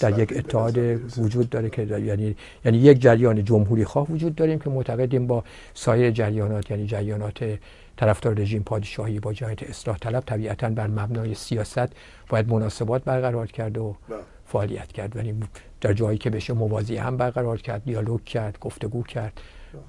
[0.00, 0.78] در یک اتحاد
[1.18, 5.44] وجود داره که یعنی یعنی یک جریان جمهوری خواه وجود داریم که معتقدیم با
[5.74, 7.58] سایر جریانات یعنی جریانات
[8.00, 11.88] طرفدار رژیم پادشاهی با جهت اصلاح طلب طبیعتا بر مبنای سیاست
[12.28, 14.18] باید مناسبات برقرار کرد و بله.
[14.46, 15.16] فعالیت کرد.
[15.16, 15.34] ولی
[15.80, 19.40] در جایی که بشه موازی هم برقرار کرد دیالوگ کرد گفتگو کرد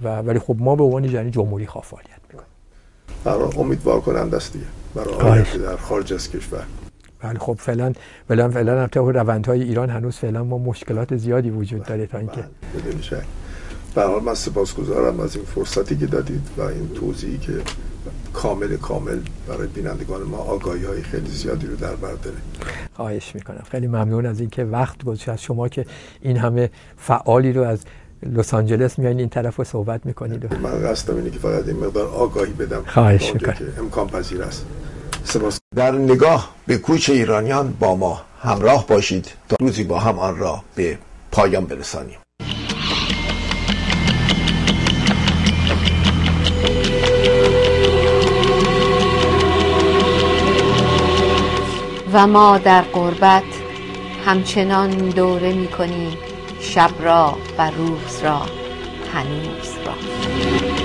[0.02, 2.50] و ولی خب ما به عنوان جمهوری خواه فعالیت می‌کنیم.
[3.24, 4.66] برای امیدوار کننده است دیگه.
[4.96, 6.64] برای در خارج از کشور.
[7.24, 7.94] ولی خب فعلا
[8.28, 12.44] فعلا فعلا هم روندهای ایران هنوز فعلا ما مشکلات زیادی وجود داره تا اینکه
[12.74, 13.24] بله،
[13.96, 17.54] به حال من سپاسگزارم از این فرصتی که دادید و این توضیحی که
[18.34, 22.38] کامل کامل برای بینندگان ما آگاهی های خیلی زیادی رو در بر داره
[22.94, 23.64] خواهش می‌کنم.
[23.72, 25.86] خیلی ممنون از اینکه وقت گذاشت از شما که
[26.22, 27.80] این همه فعالی رو از
[28.24, 30.56] لس آنجلس میایین این طرف رو صحبت می‌کنید.
[30.56, 32.84] من قصدم اینه که فقط این مقدار آگاهی بدم.
[32.88, 33.54] خواهش می‌کنم.
[33.54, 34.66] که امکان پذیر است.
[35.24, 35.60] سپاس.
[35.76, 40.64] در نگاه به کوچ ایرانیان با ما همراه باشید تا روزی با هم آن را
[40.76, 40.98] به
[41.32, 42.18] پایان برسانیم.
[52.14, 53.44] و ما در قربت
[54.26, 56.18] همچنان دوره می کنیم
[56.60, 58.42] شب را و روز را
[59.14, 60.81] هنوز را.